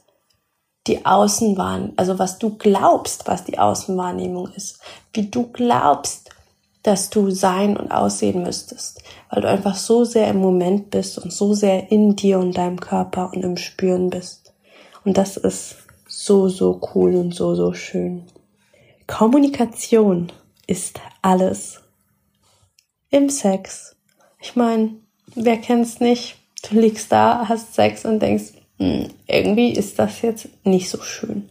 die 0.88 1.04
Außenwahrnehmung, 1.04 1.92
also 1.96 2.18
was 2.18 2.38
du 2.38 2.56
glaubst, 2.56 3.28
was 3.28 3.44
die 3.44 3.58
Außenwahrnehmung 3.58 4.48
ist, 4.56 4.80
wie 5.12 5.28
du 5.28 5.48
glaubst, 5.52 6.30
dass 6.82 7.10
du 7.10 7.30
sein 7.30 7.76
und 7.76 7.90
aussehen 7.90 8.42
müsstest, 8.42 9.02
weil 9.30 9.42
du 9.42 9.48
einfach 9.48 9.76
so 9.76 10.04
sehr 10.04 10.28
im 10.28 10.38
Moment 10.38 10.90
bist 10.90 11.18
und 11.18 11.32
so 11.32 11.52
sehr 11.52 11.90
in 11.90 12.16
dir 12.16 12.38
und 12.38 12.56
deinem 12.56 12.80
Körper 12.80 13.30
und 13.32 13.44
im 13.44 13.56
Spüren 13.56 14.10
bist. 14.10 14.54
Und 15.04 15.18
das 15.18 15.36
ist 15.36 15.76
so, 16.06 16.48
so 16.48 16.80
cool 16.94 17.14
und 17.16 17.34
so, 17.34 17.54
so 17.54 17.74
schön. 17.74 18.24
Kommunikation 19.06 20.32
ist 20.66 21.00
alles. 21.22 21.80
Im 23.10 23.30
Sex. 23.30 23.96
Ich 24.40 24.54
meine, 24.54 24.90
wer 25.34 25.56
kennt's 25.58 26.00
nicht? 26.00 26.36
Du 26.68 26.78
liegst 26.78 27.10
da, 27.10 27.48
hast 27.48 27.74
Sex 27.74 28.04
und 28.04 28.20
denkst, 28.20 28.52
hm, 28.78 29.08
irgendwie 29.26 29.72
ist 29.72 29.98
das 29.98 30.22
jetzt 30.22 30.48
nicht 30.64 30.88
so 30.88 31.00
schön. 31.00 31.48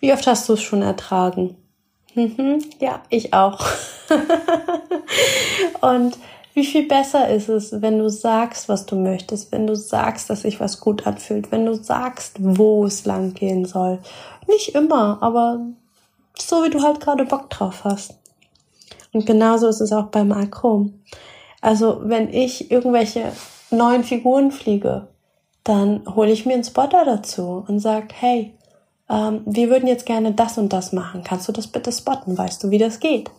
Wie 0.00 0.12
oft 0.12 0.26
hast 0.26 0.48
du 0.48 0.54
es 0.54 0.62
schon 0.62 0.82
ertragen? 0.82 1.56
Mhm, 2.14 2.64
ja, 2.80 3.02
ich 3.08 3.32
auch. 3.34 3.64
und 5.80 6.16
wie 6.54 6.64
viel 6.64 6.88
besser 6.88 7.28
ist 7.28 7.48
es, 7.48 7.80
wenn 7.80 7.98
du 7.98 8.10
sagst, 8.10 8.68
was 8.68 8.84
du 8.84 8.96
möchtest, 8.96 9.52
wenn 9.52 9.66
du 9.66 9.76
sagst, 9.76 10.28
dass 10.28 10.42
sich 10.42 10.58
was 10.58 10.80
gut 10.80 11.06
anfühlt, 11.06 11.52
wenn 11.52 11.64
du 11.64 11.74
sagst, 11.74 12.36
wo 12.38 12.84
es 12.84 13.04
lang 13.04 13.34
gehen 13.34 13.64
soll. 13.64 13.98
Nicht 14.48 14.74
immer, 14.74 15.18
aber 15.22 15.60
so 16.36 16.64
wie 16.64 16.70
du 16.70 16.82
halt 16.82 17.00
gerade 17.00 17.24
Bock 17.24 17.50
drauf 17.50 17.84
hast. 17.84 18.14
Und 19.12 19.26
genauso 19.26 19.68
ist 19.68 19.80
es 19.80 19.92
auch 19.92 20.06
beim 20.06 20.32
Akrom. 20.32 21.00
Also 21.60 22.00
wenn 22.04 22.32
ich 22.32 22.70
irgendwelche 22.70 23.32
neuen 23.70 24.02
Figuren 24.02 24.50
fliege, 24.50 25.08
dann 25.64 26.02
hole 26.14 26.30
ich 26.30 26.46
mir 26.46 26.54
einen 26.54 26.64
Spotter 26.64 27.04
dazu 27.04 27.64
und 27.66 27.80
sag, 27.80 28.12
hey, 28.14 28.54
ähm, 29.08 29.42
wir 29.44 29.70
würden 29.70 29.88
jetzt 29.88 30.06
gerne 30.06 30.32
das 30.32 30.58
und 30.58 30.72
das 30.72 30.92
machen. 30.92 31.22
Kannst 31.24 31.48
du 31.48 31.52
das 31.52 31.66
bitte 31.66 31.92
spotten? 31.92 32.38
Weißt 32.38 32.62
du, 32.62 32.70
wie 32.70 32.78
das 32.78 33.00
geht? 33.00 33.30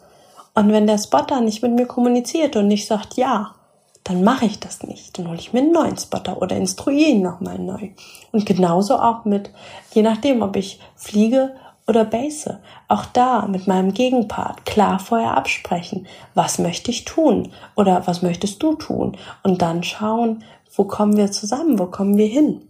Und 0.54 0.72
wenn 0.72 0.88
der 0.88 0.98
Spotter 0.98 1.42
nicht 1.42 1.62
mit 1.62 1.74
mir 1.74 1.86
kommuniziert 1.86 2.56
und 2.56 2.68
nicht 2.68 2.88
sagt 2.88 3.16
ja, 3.16 3.56
dann 4.04 4.24
mache 4.24 4.46
ich 4.46 4.60
das 4.60 4.84
nicht. 4.84 5.18
Dann 5.18 5.28
hole 5.28 5.38
ich 5.38 5.54
mir 5.54 5.60
einen 5.60 5.72
neuen 5.72 5.98
Spotter 5.98 6.42
oder 6.42 6.56
instruiere 6.56 7.12
ihn 7.12 7.22
nochmal 7.22 7.60
neu. 7.60 7.90
Und 8.32 8.46
genauso 8.46 8.98
auch 8.98 9.26
mit, 9.26 9.52
je 9.94 10.02
nachdem, 10.02 10.42
ob 10.42 10.56
ich 10.56 10.80
fliege 10.96 11.56
oder 11.88 12.04
base. 12.06 12.60
Auch 12.88 13.06
da 13.06 13.48
mit 13.48 13.68
meinem 13.68 13.94
Gegenpart 13.94 14.66
klar 14.66 15.00
vorher 15.00 15.38
absprechen. 15.38 16.08
Was 16.34 16.58
möchte 16.58 16.92
ich 16.92 17.06
tun? 17.06 17.52
Oder 17.76 18.08
was 18.08 18.22
möchtest 18.22 18.62
du 18.64 18.74
tun? 18.74 19.18
Und 19.44 19.62
dann 19.62 19.84
schauen, 19.84 20.44
wo 20.76 20.86
kommen 20.86 21.18
wir 21.18 21.32
zusammen? 21.32 21.80
Wo 21.80 21.88
kommen 21.88 22.18
wir 22.18 22.28
hin? 22.28 22.62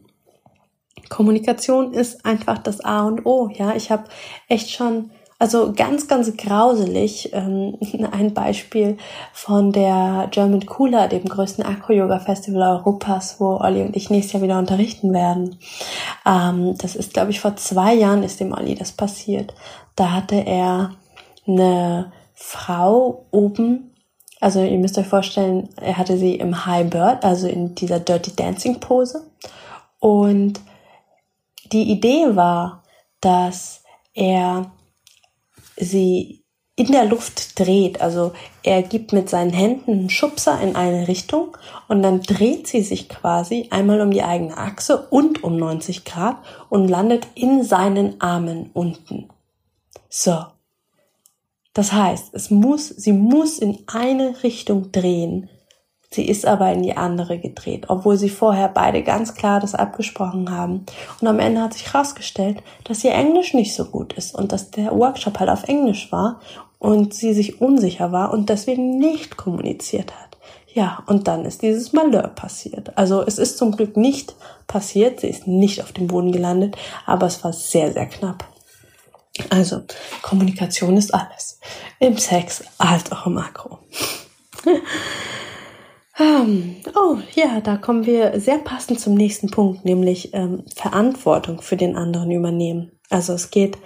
Kommunikation 1.09 1.93
ist 1.93 2.25
einfach 2.25 2.57
das 2.57 2.81
A 2.81 3.05
und 3.05 3.25
O. 3.25 3.49
Ja, 3.53 3.75
ich 3.75 3.91
habe 3.91 4.05
echt 4.47 4.71
schon 4.71 5.11
also 5.41 5.73
ganz, 5.75 6.07
ganz 6.07 6.37
grauselig. 6.37 7.31
Ähm, 7.33 7.75
ein 8.11 8.35
Beispiel 8.35 8.97
von 9.33 9.71
der 9.71 10.27
German 10.29 10.67
Cooler, 10.67 11.07
dem 11.07 11.25
größten 11.25 11.65
Acro-Yoga-Festival 11.65 12.77
Europas, 12.77 13.39
wo 13.39 13.57
Olli 13.57 13.81
und 13.81 13.95
ich 13.95 14.11
nächstes 14.11 14.33
Jahr 14.33 14.43
wieder 14.43 14.59
unterrichten 14.59 15.11
werden. 15.13 15.57
Ähm, 16.27 16.77
das 16.77 16.95
ist, 16.95 17.15
glaube 17.15 17.31
ich, 17.31 17.39
vor 17.39 17.55
zwei 17.55 17.95
Jahren 17.95 18.21
ist 18.21 18.39
dem 18.39 18.53
Olli 18.53 18.75
das 18.75 18.91
passiert. 18.91 19.55
Da 19.95 20.11
hatte 20.11 20.35
er 20.35 20.91
eine 21.47 22.11
Frau 22.35 23.25
oben 23.31 23.90
also 24.41 24.63
ihr 24.63 24.77
müsst 24.80 24.97
euch 24.97 25.08
vorstellen, 25.08 25.69
er 25.80 25.97
hatte 25.97 26.17
sie 26.17 26.36
im 26.36 26.65
High 26.65 26.89
Bird, 26.89 27.23
also 27.23 27.47
in 27.47 27.75
dieser 27.75 27.99
Dirty 27.99 28.36
Dancing 28.36 28.80
Pose. 28.80 29.23
Und 29.99 30.60
die 31.71 31.91
Idee 31.91 32.36
war, 32.36 32.84
dass 33.21 33.84
er 34.15 34.71
sie 35.77 36.43
in 36.75 36.91
der 36.91 37.06
Luft 37.06 37.60
dreht. 37.60 38.01
Also 38.01 38.34
er 38.63 38.82
gibt 38.82 39.13
mit 39.13 39.30
seinen 39.30 39.51
Händen 39.51 39.91
einen 39.91 40.10
Schubser 40.10 40.60
in 40.60 40.75
eine 40.75 41.08
Richtung 41.08 41.56
und 41.88 42.01
dann 42.01 42.23
dreht 42.23 42.67
sie 42.67 42.82
sich 42.82 43.10
quasi 43.10 43.67
einmal 43.69 44.01
um 44.01 44.10
die 44.10 44.23
eigene 44.23 44.58
Achse 44.58 45.08
und 45.12 45.43
um 45.43 45.58
90 45.58 46.04
Grad 46.04 46.38
und 46.69 46.88
landet 46.88 47.27
in 47.36 47.63
seinen 47.63 48.19
Armen 48.19 48.71
unten. 48.73 49.30
So. 50.10 50.45
Das 51.73 51.93
heißt, 51.93 52.34
es 52.34 52.51
muss, 52.51 52.89
sie 52.89 53.13
muss 53.13 53.60
in 53.60 53.79
eine 53.88 54.43
Richtung 54.43 54.91
drehen, 54.91 55.49
Sie 56.13 56.27
ist 56.27 56.45
aber 56.45 56.73
in 56.73 56.84
die 56.84 56.97
andere 56.97 57.39
gedreht, 57.39 57.86
obwohl 57.88 58.17
sie 58.17 58.29
vorher 58.29 58.67
beide 58.67 59.01
ganz 59.01 59.34
klar 59.34 59.62
das 59.62 59.75
abgesprochen 59.75 60.51
haben. 60.51 60.86
Und 61.21 61.27
am 61.27 61.39
Ende 61.39 61.62
hat 61.62 61.73
sich 61.73 61.93
herausgestellt, 61.93 62.62
dass 62.84 63.05
ihr 63.05 63.13
Englisch 63.13 63.53
nicht 63.53 63.73
so 63.73 63.86
gut 63.86 64.12
ist 64.13 64.36
und 64.36 64.51
dass 64.51 64.71
der 64.71 64.91
Workshop 64.91 65.39
halt 65.39 65.49
auf 65.49 65.69
Englisch 65.69 66.12
war 66.12 66.41
und 66.79 67.13
sie 67.13 67.34
sich 67.34 67.62
unsicher 67.62 68.12
war 68.12 68.34
und 68.34 68.49
deswegen 68.49 68.97
nicht 68.97 69.38
kommuniziert 69.38 70.12
hat. 70.12 70.38
Ja, 70.73 71.01
und 71.07 71.29
dann 71.29 71.45
ist 71.45 71.62
dieses 71.62 71.93
Malheur 71.93 72.27
passiert. 72.27 72.97
Also 72.97 73.21
es 73.21 73.38
ist 73.38 73.57
zum 73.57 73.71
Glück 73.71 73.95
nicht 73.95 74.36
passiert, 74.67 75.21
sie 75.21 75.27
ist 75.27 75.47
nicht 75.47 75.81
auf 75.81 75.93
dem 75.93 76.07
Boden 76.07 76.34
gelandet, 76.34 76.75
aber 77.05 77.27
es 77.27 77.41
war 77.43 77.53
sehr, 77.53 77.93
sehr 77.93 78.07
knapp. 78.07 78.43
Also, 79.49 79.83
Kommunikation 80.21 80.97
ist 80.97 81.13
alles. 81.13 81.59
Im 81.99 82.17
Sex 82.17 82.63
als 82.77 83.11
auch 83.11 83.27
im 83.27 83.33
Makro. 83.33 83.79
Ähm, 86.19 86.75
oh 86.95 87.17
ja, 87.35 87.61
da 87.61 87.77
kommen 87.77 88.05
wir 88.05 88.39
sehr 88.39 88.59
passend 88.59 88.99
zum 88.99 89.15
nächsten 89.15 89.49
Punkt, 89.49 89.85
nämlich 89.85 90.33
ähm, 90.33 90.63
Verantwortung 90.75 91.61
für 91.61 91.77
den 91.77 91.95
anderen 91.95 92.31
übernehmen. 92.31 92.91
Also 93.09 93.33
es 93.33 93.49
geht, 93.49 93.77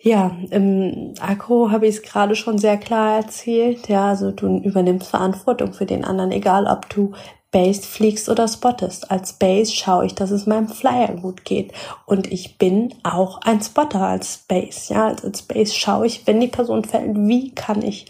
ja, 0.00 0.36
im 0.50 1.14
Akro 1.20 1.70
habe 1.70 1.86
ich 1.86 1.96
es 1.96 2.02
gerade 2.02 2.34
schon 2.34 2.58
sehr 2.58 2.78
klar 2.78 3.16
erzählt. 3.16 3.88
Ja, 3.88 4.08
also 4.08 4.32
du 4.32 4.58
übernimmst 4.58 5.08
Verantwortung 5.08 5.72
für 5.72 5.86
den 5.86 6.04
anderen, 6.04 6.32
egal 6.32 6.66
ob 6.66 6.88
du 6.88 7.12
Base 7.52 7.82
fliegst 7.82 8.28
oder 8.28 8.48
spottest. 8.48 9.10
Als 9.10 9.34
Base 9.34 9.70
schaue 9.70 10.06
ich, 10.06 10.14
dass 10.16 10.32
es 10.32 10.46
meinem 10.46 10.68
Flyer 10.68 11.14
gut 11.14 11.44
geht. 11.44 11.72
Und 12.06 12.32
ich 12.32 12.58
bin 12.58 12.94
auch 13.04 13.40
ein 13.42 13.62
Spotter 13.62 14.00
als 14.00 14.38
Base. 14.48 14.92
Ja, 14.92 15.08
als 15.08 15.42
Base 15.42 15.72
schaue 15.72 16.06
ich, 16.06 16.26
wenn 16.26 16.40
die 16.40 16.48
Person 16.48 16.82
fällt, 16.82 17.14
wie 17.14 17.54
kann 17.54 17.82
ich 17.82 18.06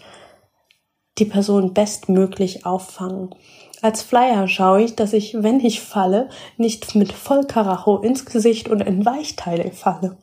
die 1.19 1.25
Person 1.25 1.73
bestmöglich 1.73 2.65
auffangen. 2.65 3.35
Als 3.81 4.01
Flyer 4.01 4.47
schaue 4.47 4.81
ich, 4.81 4.95
dass 4.95 5.13
ich, 5.13 5.35
wenn 5.37 5.59
ich 5.59 5.81
falle, 5.81 6.29
nicht 6.57 6.95
mit 6.95 7.11
Vollkaracho 7.11 7.97
ins 7.97 8.25
Gesicht 8.25 8.69
und 8.69 8.79
in 8.79 9.05
Weichteile 9.05 9.71
falle. 9.71 10.17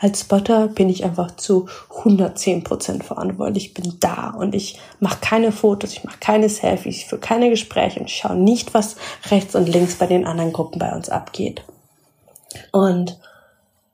Als 0.00 0.20
Spotter 0.20 0.68
bin 0.68 0.88
ich 0.88 1.04
einfach 1.04 1.36
zu 1.36 1.68
110% 2.02 3.02
verantwortlich. 3.02 3.66
Ich 3.66 3.74
bin 3.74 3.96
da 4.00 4.30
und 4.30 4.54
ich 4.54 4.78
mache 4.98 5.18
keine 5.20 5.52
Fotos, 5.52 5.92
ich 5.92 6.04
mache 6.04 6.18
keine 6.18 6.48
Selfies, 6.48 6.96
ich 6.96 7.06
führe 7.06 7.20
keine 7.20 7.50
Gespräche 7.50 8.00
und 8.00 8.10
schaue 8.10 8.36
nicht, 8.36 8.74
was 8.74 8.96
rechts 9.30 9.54
und 9.54 9.68
links 9.68 9.96
bei 9.96 10.06
den 10.06 10.26
anderen 10.26 10.52
Gruppen 10.52 10.78
bei 10.78 10.92
uns 10.92 11.08
abgeht. 11.08 11.62
Und 12.72 13.18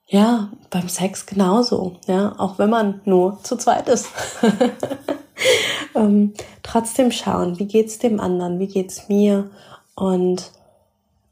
ja, 0.08 0.50
beim 0.70 0.88
Sex 0.88 1.26
genauso, 1.26 1.96
ja, 2.06 2.34
auch 2.38 2.58
wenn 2.58 2.70
man 2.70 3.00
nur 3.04 3.40
zu 3.42 3.56
zweit 3.56 3.88
ist. 3.88 4.08
ähm, 5.94 6.32
trotzdem 6.62 7.10
schauen, 7.10 7.58
wie 7.58 7.66
geht's 7.66 7.98
dem 7.98 8.20
anderen, 8.20 8.58
wie 8.60 8.68
geht's 8.68 9.08
mir 9.08 9.50
und 9.94 10.52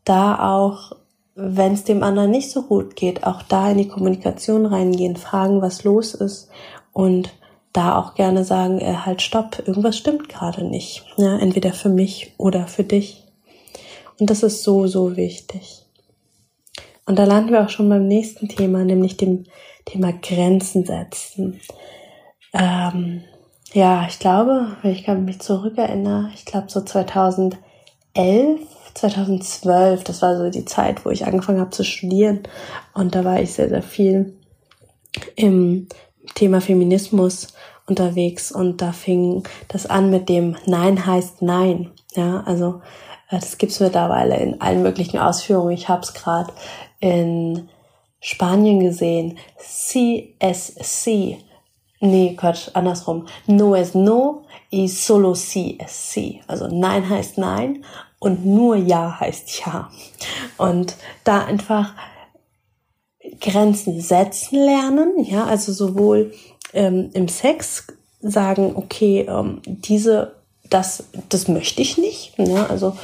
da 0.05 0.55
auch, 0.55 0.93
wenn 1.35 1.73
es 1.73 1.85
dem 1.85 2.03
anderen 2.03 2.31
nicht 2.31 2.51
so 2.51 2.63
gut 2.63 2.97
geht, 2.97 3.25
auch 3.25 3.43
da 3.43 3.71
in 3.71 3.79
die 3.79 3.89
Kommunikation 3.89 4.67
reingehen, 4.67 5.17
fragen, 5.17 5.63
was 5.63 5.85
los 5.85 6.15
ist 6.15 6.49
und 6.93 7.35
da 7.73 7.99
auch 7.99 8.15
gerne 8.15 8.45
sagen, 8.45 8.81
äh, 8.81 8.95
halt 9.05 9.21
stopp, 9.21 9.63
irgendwas 9.67 9.99
stimmt 9.99 10.29
gerade 10.29 10.65
nicht, 10.65 11.05
ja, 11.17 11.37
entweder 11.39 11.73
für 11.73 11.89
mich 11.89 12.33
oder 12.39 12.67
für 12.67 12.85
dich. 12.85 13.25
Und 14.21 14.31
das 14.31 14.45
ist 14.45 14.63
so, 14.63 14.87
so 14.87 15.17
wichtig. 15.17 15.85
Und 17.05 17.19
da 17.19 17.25
landen 17.25 17.53
wir 17.53 17.65
auch 17.65 17.69
schon 17.69 17.89
beim 17.89 18.07
nächsten 18.07 18.49
Thema, 18.49 18.85
nämlich 18.85 19.17
dem 19.17 19.45
Thema 19.85 20.13
Grenzen 20.13 20.87
setzen. 20.87 21.61
Ähm, 22.53 23.23
ja, 23.73 24.07
ich 24.09 24.21
glaube, 24.21 24.77
wenn 24.83 24.93
ich 24.93 25.07
mich 25.09 25.41
zurückerinnere, 25.41 26.31
ich 26.33 26.45
glaube 26.45 26.71
so 26.71 26.81
2011, 26.81 27.59
2012, 28.15 30.05
das 30.05 30.23
war 30.23 30.37
so 30.37 30.51
die 30.51 30.65
Zeit, 30.65 31.05
wo 31.05 31.11
ich 31.11 31.27
angefangen 31.27 31.61
habe 31.61 31.71
zu 31.71 31.85
studieren. 31.85 32.41
Und 32.95 33.15
da 33.15 33.25
war 33.25 33.41
ich 33.41 33.53
sehr, 33.53 33.69
sehr 33.69 33.83
viel 33.83 34.35
im 35.37 35.89
Thema 36.35 36.61
Feminismus 36.61 37.49
unterwegs 37.87 38.51
und 38.51 38.81
da 38.81 38.93
fing 38.93 39.43
das 39.69 39.87
an 39.87 40.11
mit 40.11 40.29
dem 40.29 40.57
Nein 40.67 41.07
heißt 41.07 41.43
Nein. 41.43 41.91
Ja, 42.15 42.43
also 42.47 42.81
äh, 43.31 43.39
das 43.39 43.59
gibt's 43.59 43.81
mittlerweile 43.81 44.37
in 44.37 44.61
allen 44.61 44.83
möglichen 44.83 45.19
Ausführungen. 45.19 45.73
Ich 45.73 45.89
habe 45.89 46.03
es 46.03 46.15
gerade 46.15 46.53
in 47.01 47.69
Spanien 48.21 48.81
gesehen. 48.81 49.39
CSC. 49.59 51.39
Nee, 52.01 52.35
Quatsch, 52.37 52.71
andersrum. 52.75 53.27
No 53.47 53.75
es 53.75 53.95
no 53.95 54.44
y 54.75 54.89
solo 54.89 55.35
si 55.35 55.79
es 55.79 56.13
si. 56.13 56.41
Also 56.49 56.67
nein 56.67 57.09
heißt 57.09 57.39
nein 57.39 57.85
und 58.19 58.45
nur 58.45 58.77
ja 58.77 59.21
heißt 59.21 59.61
ja. 59.65 59.91
Und 60.57 60.97
da 61.23 61.45
einfach 61.45 61.93
Grenzen 63.41 64.01
setzen 64.01 64.59
lernen, 64.59 65.25
ja, 65.25 65.45
also 65.45 65.73
sowohl 65.73 66.33
ähm, 66.73 67.11
im 67.15 67.29
Sex 67.29 67.87
sagen, 68.21 68.73
okay, 68.75 69.27
ähm, 69.29 69.63
diese, 69.65 70.35
das, 70.69 71.05
das 71.29 71.49
möchte 71.49 71.81
ich 71.81 71.97
nicht, 71.97 72.39
ne? 72.39 72.69
also 72.69 72.97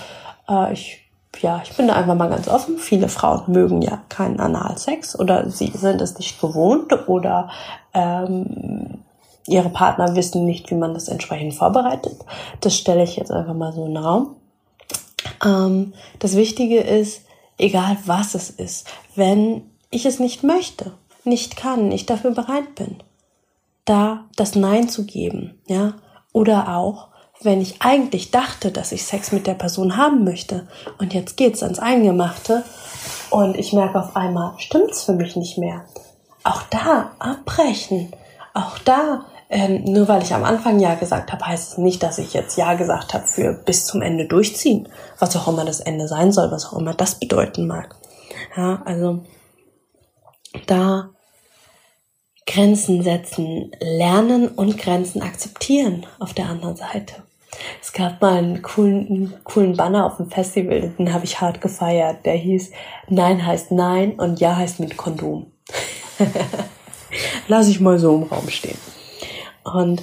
äh, 0.49 0.73
ich 0.73 0.99
ja, 1.41 1.63
ich 1.63 1.77
bin 1.77 1.87
da 1.87 1.95
einfach 1.95 2.17
mal 2.17 2.29
ganz 2.29 2.49
offen. 2.49 2.77
Viele 2.77 3.09
Frauen 3.09 3.45
mögen 3.47 3.83
ja 3.83 4.03
keinen 4.09 4.41
Analsex 4.41 5.17
oder 5.17 5.49
sie 5.49 5.69
sind 5.69 6.01
es 6.01 6.19
nicht 6.19 6.41
gewohnt 6.41 6.93
oder 7.09 7.51
ähm, 7.95 8.99
ihre 9.47 9.71
Partner 9.71 10.15
wissen 10.15 10.45
nicht, 10.45 10.71
wie 10.71 10.77
man 10.77 10.95
das 10.95 11.09
entsprechend 11.09 11.55
vorbereitet. 11.55 12.17
Das 12.61 12.77
stelle 12.77 13.03
ich 13.03 13.17
jetzt 13.17 13.31
einfach 13.31 13.55
mal 13.55 13.73
so 13.73 13.85
in 13.85 13.95
den 13.95 14.05
Raum. 14.05 14.37
Ähm, 15.45 15.95
das 16.19 16.37
Wichtige 16.37 16.81
ist, 16.81 17.23
egal 17.59 17.97
was 18.07 18.35
es 18.35 18.51
ist, 18.51 18.87
wenn 19.15 19.63
ich 19.91 20.07
es 20.07 20.19
nicht 20.19 20.43
möchte, 20.43 20.93
nicht 21.25 21.57
kann, 21.57 21.89
nicht 21.89 22.09
dafür 22.11 22.31
bereit 22.31 22.75
bin, 22.75 23.03
da 23.85 24.25
das 24.37 24.55
Nein 24.55 24.89
zu 24.89 25.05
geben, 25.05 25.59
ja, 25.67 25.95
oder 26.33 26.77
auch 26.77 27.09
wenn 27.43 27.61
ich 27.61 27.81
eigentlich 27.81 28.31
dachte, 28.31 28.71
dass 28.71 28.93
ich 28.93 29.05
Sex 29.05 29.33
mit 29.33 29.47
der 29.47 29.55
Person 29.55 29.97
haben 29.97 30.25
möchte 30.25 30.69
und 30.99 31.15
jetzt 31.15 31.37
geht's 31.37 31.63
ans 31.63 31.79
Eingemachte 31.79 32.65
und 33.31 33.57
ich 33.57 33.73
merke 33.73 33.99
auf 33.99 34.15
einmal, 34.15 34.53
stimmt's 34.59 35.05
für 35.05 35.13
mich 35.13 35.37
nicht 35.37 35.57
mehr. 35.57 35.85
Auch 36.45 36.63
da 36.71 37.13
abbrechen. 37.19 38.13
Auch 38.55 38.79
da, 38.79 39.27
ähm, 39.49 39.85
nur 39.85 40.09
weil 40.09 40.23
ich 40.23 40.35
am 40.35 40.45
Anfang 40.45 40.81
Ja 40.81 40.95
gesagt 40.95 41.33
habe, 41.33 41.47
heißt 41.47 41.73
es 41.73 41.79
nicht, 41.79 42.03
dass 42.03 42.19
ich 42.19 42.35
jetzt 42.35 42.57
Ja 42.57 42.75
gesagt 42.75 43.15
habe 43.15 43.27
für 43.27 43.53
bis 43.53 43.87
zum 43.87 44.03
Ende 44.03 44.27
durchziehen. 44.27 44.89
Was 45.19 45.37
auch 45.37 45.49
immer 45.49 45.65
das 45.65 45.81
Ende 45.81 46.09
sein 46.09 46.33
soll, 46.33 46.51
was 46.51 46.67
auch 46.67 46.79
immer 46.79 46.95
das 46.95 47.17
bedeuten 47.17 47.67
mag. 47.67 47.97
Ja, 48.57 48.83
also 48.85 49.21
da 50.67 51.11
Grenzen 52.47 53.03
setzen, 53.03 53.71
lernen 53.79 54.49
und 54.49 54.79
Grenzen 54.79 55.23
akzeptieren 55.23 56.07
auf 56.19 56.35
der 56.35 56.47
anderen 56.49 56.77
Seite. 56.77 57.23
Es 57.81 57.93
gab 57.93 58.21
mal 58.21 58.39
einen 58.39 58.63
coolen, 58.63 59.07
einen 59.07 59.45
coolen 59.45 59.77
Banner 59.77 60.07
auf 60.07 60.17
dem 60.17 60.31
Festival, 60.31 60.93
den 60.99 61.13
habe 61.13 61.25
ich 61.25 61.41
hart 61.41 61.61
gefeiert. 61.61 62.25
Der 62.25 62.35
hieß 62.35 62.71
Nein 63.09 63.45
heißt 63.45 63.71
Nein 63.71 64.13
und 64.13 64.41
Ja 64.41 64.57
heißt 64.57 64.81
mit 64.81 64.97
Kondom. 64.97 65.53
Lass 67.49 67.69
ich 67.69 67.81
mal 67.81 67.99
so 67.99 68.15
im 68.17 68.23
Raum 68.25 68.49
stehen. 68.49 68.79
Und 69.65 70.03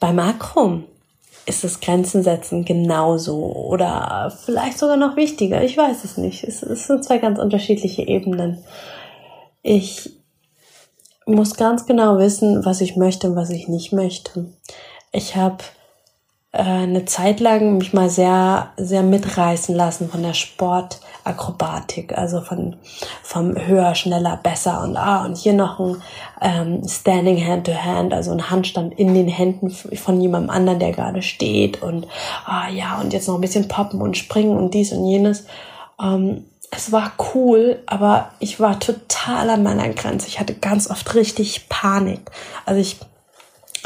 bei 0.00 0.12
Makrom 0.12 0.84
ist 1.46 1.62
das 1.62 1.80
Grenzen 1.80 2.22
setzen 2.22 2.64
genauso 2.64 3.52
oder 3.52 4.36
vielleicht 4.44 4.78
sogar 4.78 4.96
noch 4.96 5.16
wichtiger. 5.16 5.62
Ich 5.62 5.76
weiß 5.76 6.04
es 6.04 6.16
nicht. 6.16 6.42
Es, 6.42 6.62
es 6.62 6.86
sind 6.86 7.04
zwei 7.04 7.18
ganz 7.18 7.38
unterschiedliche 7.38 8.02
Ebenen. 8.02 8.64
Ich 9.62 10.10
muss 11.24 11.56
ganz 11.56 11.86
genau 11.86 12.18
wissen, 12.18 12.64
was 12.64 12.80
ich 12.80 12.96
möchte 12.96 13.28
und 13.30 13.36
was 13.36 13.50
ich 13.50 13.68
nicht 13.68 13.92
möchte. 13.92 14.46
Ich 15.12 15.36
habe 15.36 15.58
eine 16.58 17.04
Zeit 17.04 17.40
lang 17.40 17.78
mich 17.78 17.92
mal 17.92 18.10
sehr, 18.10 18.70
sehr 18.76 19.02
mitreißen 19.02 19.74
lassen 19.74 20.08
von 20.08 20.22
der 20.22 20.34
Sportakrobatik, 20.34 22.16
also 22.16 22.40
von, 22.40 22.76
vom 23.22 23.56
höher, 23.56 23.94
schneller, 23.94 24.38
besser 24.42 24.82
und 24.82 24.96
ah, 24.96 25.24
und 25.24 25.36
hier 25.36 25.52
noch 25.52 25.78
ein 25.78 26.02
ähm, 26.40 26.88
Standing 26.88 27.44
Hand 27.46 27.66
to 27.66 27.74
Hand, 27.74 28.12
also 28.12 28.32
ein 28.32 28.50
Handstand 28.50 28.98
in 28.98 29.14
den 29.14 29.28
Händen 29.28 29.70
von 29.70 30.20
jemandem 30.20 30.50
anderen, 30.50 30.78
der 30.78 30.92
gerade 30.92 31.22
steht 31.22 31.82
und 31.82 32.06
ah 32.44 32.68
ja, 32.68 33.00
und 33.00 33.12
jetzt 33.12 33.28
noch 33.28 33.34
ein 33.34 33.40
bisschen 33.40 33.68
poppen 33.68 34.00
und 34.00 34.16
springen 34.16 34.56
und 34.56 34.74
dies 34.74 34.92
und 34.92 35.06
jenes. 35.06 35.46
Ähm, 36.00 36.44
es 36.70 36.92
war 36.92 37.12
cool, 37.34 37.82
aber 37.86 38.30
ich 38.38 38.60
war 38.60 38.80
total 38.80 39.50
an 39.50 39.62
meiner 39.62 39.88
Grenze. 39.90 40.26
Ich 40.28 40.40
hatte 40.40 40.54
ganz 40.54 40.90
oft 40.90 41.14
richtig 41.14 41.68
Panik. 41.68 42.30
Also 42.64 42.80
ich 42.80 42.98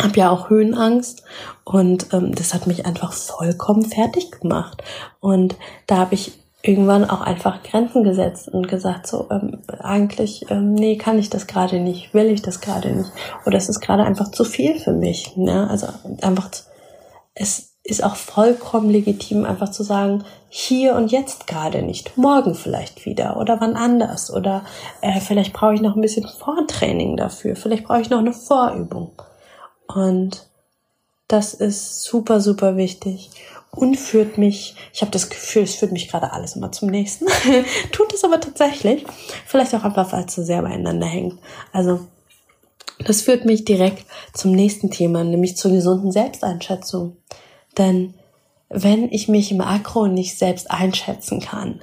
habe 0.03 0.19
ja 0.19 0.31
auch 0.31 0.51
Höhenangst 0.51 1.23
und 1.65 2.13
ähm, 2.13 2.35
das 2.35 2.55
hat 2.55 2.67
mich 2.67 2.87
einfach 2.87 3.13
vollkommen 3.13 3.85
fertig 3.85 4.31
gemacht. 4.31 4.83
Und 5.21 5.57
da 5.87 5.99
habe 5.99 6.15
ich 6.15 6.33
irgendwann 6.63 7.09
auch 7.09 7.23
einfach 7.23 7.63
Grenzen 7.63 8.05
gesetzt 8.05 8.49
und 8.49 8.69
gesagt, 8.69 9.07
so 9.07 9.29
ähm, 9.31 9.59
eigentlich, 9.79 10.51
ähm, 10.51 10.75
nee, 10.75 10.97
kann 10.97 11.19
ich 11.19 11.31
das 11.31 11.47
gerade 11.47 11.81
nicht, 11.81 12.13
will 12.13 12.27
ich 12.27 12.43
das 12.43 12.61
gerade 12.61 12.91
nicht. 12.91 13.11
Oder 13.47 13.57
es 13.57 13.69
ist 13.69 13.81
gerade 13.81 14.05
einfach 14.05 14.31
zu 14.31 14.45
viel 14.45 14.79
für 14.79 14.93
mich. 14.93 15.37
Ne? 15.37 15.69
Also 15.71 15.87
einfach, 16.21 16.51
es 17.35 17.71
ist 17.83 18.05
auch 18.05 18.17
vollkommen 18.17 18.91
legitim, 18.91 19.47
einfach 19.47 19.71
zu 19.71 19.83
sagen, 19.83 20.25
hier 20.49 20.97
und 20.97 21.11
jetzt 21.11 21.47
gerade 21.47 21.83
nicht, 21.83 22.19
morgen 22.19 22.55
vielleicht 22.55 23.07
wieder 23.07 23.39
oder 23.39 23.61
wann 23.61 23.77
anders. 23.77 24.31
Oder 24.33 24.65
äh, 25.01 25.21
vielleicht 25.21 25.55
brauche 25.55 25.75
ich 25.75 25.81
noch 25.81 25.97
ein 25.97 26.03
bisschen 26.03 26.29
Vortraining 26.29 27.17
dafür, 27.17 27.57
vielleicht 27.57 27.85
brauche 27.85 28.03
ich 28.03 28.11
noch 28.11 28.19
eine 28.19 28.35
Vorübung. 28.35 29.13
Und 29.95 30.49
das 31.29 31.55
ist 31.55 32.03
super, 32.03 32.41
super 32.41 32.77
wichtig 32.77 33.31
und 33.71 33.97
führt 33.97 34.37
mich, 34.37 34.75
ich 34.93 35.01
habe 35.01 35.13
das 35.13 35.31
Gefühl, 35.31 35.63
es 35.63 35.77
führt 35.77 35.93
mich 35.93 36.09
gerade 36.09 36.33
alles 36.33 36.57
immer 36.57 36.73
zum 36.73 36.89
nächsten. 36.89 37.27
Tut 37.93 38.13
es 38.13 38.25
aber 38.25 38.41
tatsächlich. 38.41 39.05
Vielleicht 39.47 39.75
auch 39.75 39.85
einfach, 39.85 40.13
weil 40.13 40.25
es 40.25 40.35
so 40.35 40.43
sehr 40.43 40.63
beieinander 40.63 41.07
hängt. 41.07 41.39
Also, 41.73 42.07
das 42.99 43.23
führt 43.23 43.45
mich 43.45 43.65
direkt 43.65 44.05
zum 44.35 44.53
nächsten 44.53 44.91
Thema, 44.91 45.25
nämlich 45.25 45.57
zur 45.57 45.71
gesunden 45.71 46.13
Selbsteinschätzung. 46.13 47.17
Denn 47.79 48.15
wenn 48.69 49.11
ich 49.11 49.29
mich 49.29 49.53
im 49.53 49.61
Akro 49.61 50.07
nicht 50.07 50.37
selbst 50.37 50.71
einschätzen 50.71 51.41
kann, 51.41 51.83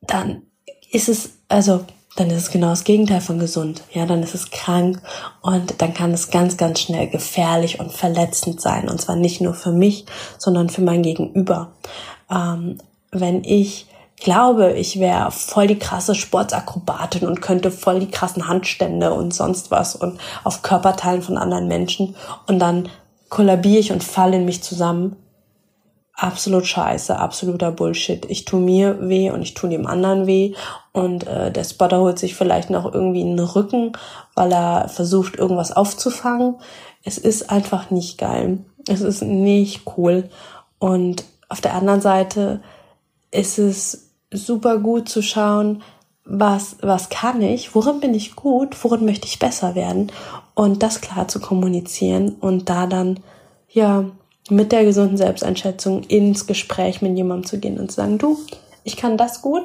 dann 0.00 0.42
ist 0.90 1.08
es, 1.08 1.30
also 1.48 1.84
dann 2.16 2.30
ist 2.30 2.36
es 2.36 2.50
genau 2.50 2.70
das 2.70 2.84
Gegenteil 2.84 3.20
von 3.20 3.38
gesund. 3.38 3.82
Ja, 3.92 4.04
dann 4.04 4.22
ist 4.22 4.34
es 4.34 4.50
krank 4.50 5.00
und 5.42 5.80
dann 5.80 5.94
kann 5.94 6.12
es 6.12 6.30
ganz, 6.30 6.56
ganz 6.56 6.80
schnell 6.80 7.08
gefährlich 7.08 7.80
und 7.80 7.92
verletzend 7.92 8.60
sein. 8.60 8.88
Und 8.88 9.00
zwar 9.00 9.16
nicht 9.16 9.40
nur 9.40 9.54
für 9.54 9.72
mich, 9.72 10.06
sondern 10.36 10.68
für 10.70 10.82
mein 10.82 11.02
Gegenüber. 11.02 11.72
Ähm, 12.30 12.78
wenn 13.12 13.44
ich 13.44 13.86
glaube, 14.20 14.72
ich 14.72 15.00
wäre 15.00 15.30
voll 15.30 15.66
die 15.66 15.78
krasse 15.78 16.14
Sportakrobatin 16.14 17.26
und 17.26 17.40
könnte 17.40 17.70
voll 17.70 18.00
die 18.00 18.10
krassen 18.10 18.46
Handstände 18.46 19.12
und 19.12 19.32
sonst 19.32 19.70
was 19.70 19.96
und 19.96 20.20
auf 20.44 20.62
Körperteilen 20.62 21.22
von 21.22 21.38
anderen 21.38 21.68
Menschen 21.68 22.14
und 22.46 22.58
dann 22.58 22.88
kollabiere 23.28 23.80
ich 23.80 23.92
und 23.92 24.04
falle 24.04 24.36
in 24.36 24.44
mich 24.44 24.62
zusammen, 24.62 25.16
absolut 26.20 26.66
scheiße, 26.66 27.18
absoluter 27.18 27.72
Bullshit. 27.72 28.26
Ich 28.28 28.44
tu 28.44 28.58
mir 28.58 29.08
weh 29.08 29.30
und 29.30 29.40
ich 29.40 29.54
tu 29.54 29.68
dem 29.68 29.86
anderen 29.86 30.26
weh 30.26 30.54
und 30.92 31.26
äh, 31.26 31.50
der 31.50 31.64
Spotter 31.64 32.00
holt 32.00 32.18
sich 32.18 32.34
vielleicht 32.34 32.68
noch 32.68 32.92
irgendwie 32.92 33.22
einen 33.22 33.38
Rücken, 33.38 33.92
weil 34.34 34.52
er 34.52 34.88
versucht 34.88 35.36
irgendwas 35.36 35.72
aufzufangen. 35.72 36.56
Es 37.04 37.16
ist 37.16 37.50
einfach 37.50 37.90
nicht 37.90 38.18
geil. 38.18 38.58
Es 38.86 39.00
ist 39.00 39.22
nicht 39.22 39.82
cool. 39.96 40.28
Und 40.78 41.24
auf 41.48 41.62
der 41.62 41.74
anderen 41.74 42.02
Seite 42.02 42.60
ist 43.30 43.58
es 43.58 44.10
super 44.30 44.78
gut 44.78 45.08
zu 45.08 45.22
schauen, 45.22 45.82
was, 46.24 46.76
was 46.82 47.08
kann 47.08 47.40
ich, 47.40 47.74
worin 47.74 48.00
bin 48.00 48.14
ich 48.14 48.36
gut, 48.36 48.76
worin 48.84 49.06
möchte 49.06 49.26
ich 49.26 49.38
besser 49.38 49.74
werden 49.74 50.12
und 50.54 50.82
das 50.82 51.00
klar 51.00 51.28
zu 51.28 51.40
kommunizieren 51.40 52.36
und 52.40 52.68
da 52.68 52.86
dann, 52.86 53.20
ja, 53.68 54.04
mit 54.50 54.72
der 54.72 54.84
gesunden 54.84 55.16
Selbsteinschätzung 55.16 56.02
ins 56.04 56.46
Gespräch 56.46 57.02
mit 57.02 57.16
jemandem 57.16 57.46
zu 57.46 57.58
gehen 57.58 57.78
und 57.78 57.90
zu 57.90 57.96
sagen, 57.96 58.18
du, 58.18 58.38
ich 58.84 58.96
kann 58.96 59.16
das 59.16 59.42
gut 59.42 59.62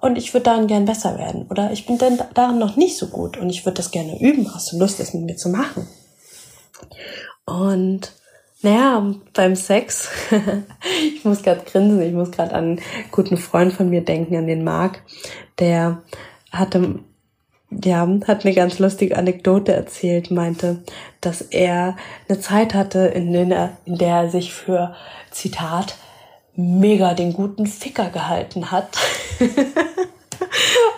und 0.00 0.16
ich 0.16 0.34
würde 0.34 0.44
daran 0.44 0.66
gern 0.66 0.84
besser 0.84 1.18
werden 1.18 1.46
oder 1.50 1.72
ich 1.72 1.86
bin 1.86 1.98
denn 1.98 2.18
daran 2.34 2.58
noch 2.58 2.76
nicht 2.76 2.96
so 2.96 3.08
gut 3.08 3.36
und 3.36 3.50
ich 3.50 3.64
würde 3.64 3.76
das 3.76 3.90
gerne 3.90 4.20
üben. 4.20 4.52
Hast 4.54 4.72
du 4.72 4.78
Lust, 4.78 5.00
das 5.00 5.14
mit 5.14 5.24
mir 5.24 5.36
zu 5.36 5.48
machen? 5.48 5.86
Und 7.46 8.12
naja, 8.62 9.14
beim 9.34 9.56
Sex, 9.56 10.08
ich 11.14 11.24
muss 11.24 11.42
gerade 11.42 11.62
grinsen, 11.64 12.00
ich 12.00 12.14
muss 12.14 12.30
gerade 12.30 12.54
an 12.54 12.64
einen 12.64 12.80
guten 13.10 13.36
Freund 13.36 13.72
von 13.72 13.90
mir 13.90 14.02
denken, 14.02 14.36
an 14.36 14.46
den 14.46 14.64
Marc, 14.64 15.02
der 15.58 16.02
hatte 16.50 17.00
ja, 17.70 18.08
hat 18.26 18.44
eine 18.44 18.54
ganz 18.54 18.78
lustige 18.78 19.16
Anekdote 19.16 19.72
erzählt, 19.72 20.30
meinte, 20.30 20.82
dass 21.20 21.40
er 21.40 21.96
eine 22.28 22.40
Zeit 22.40 22.74
hatte, 22.74 23.00
in 23.06 23.32
der, 23.32 23.76
in 23.84 23.98
der 23.98 24.16
er 24.16 24.30
sich 24.30 24.52
für, 24.52 24.94
Zitat, 25.30 25.96
mega 26.56 27.14
den 27.14 27.32
guten 27.32 27.66
Ficker 27.66 28.10
gehalten 28.10 28.70
hat. 28.70 28.96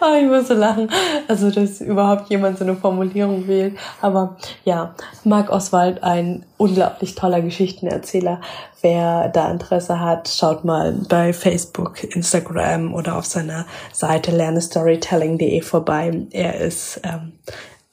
oh, 0.01 0.14
ich 0.21 0.27
muss 0.27 0.49
so 0.49 0.55
lachen. 0.55 0.90
Also, 1.29 1.51
dass 1.51 1.81
überhaupt 1.81 2.29
jemand 2.31 2.59
so 2.59 2.64
eine 2.64 2.77
Formulierung 2.77 3.47
wählt. 3.47 3.77
Aber 4.01 4.37
ja, 4.64 4.95
Marc 5.25 5.51
Oswald, 5.51 6.03
ein 6.03 6.45
unglaublich 6.57 7.14
toller 7.14 7.40
Geschichtenerzähler. 7.40 8.40
Wer 8.83 9.29
da 9.29 9.51
Interesse 9.51 10.01
hat, 10.01 10.29
schaut 10.29 10.64
mal 10.64 10.92
bei 11.09 11.33
Facebook, 11.33 12.05
Instagram 12.05 12.95
oder 12.95 13.16
auf 13.16 13.27
seiner 13.27 13.66
Seite 13.92 14.31
lernestorytelling.de 14.31 15.61
vorbei. 15.62 16.27
Er 16.31 16.61
ist 16.61 17.01
ähm, 17.03 17.33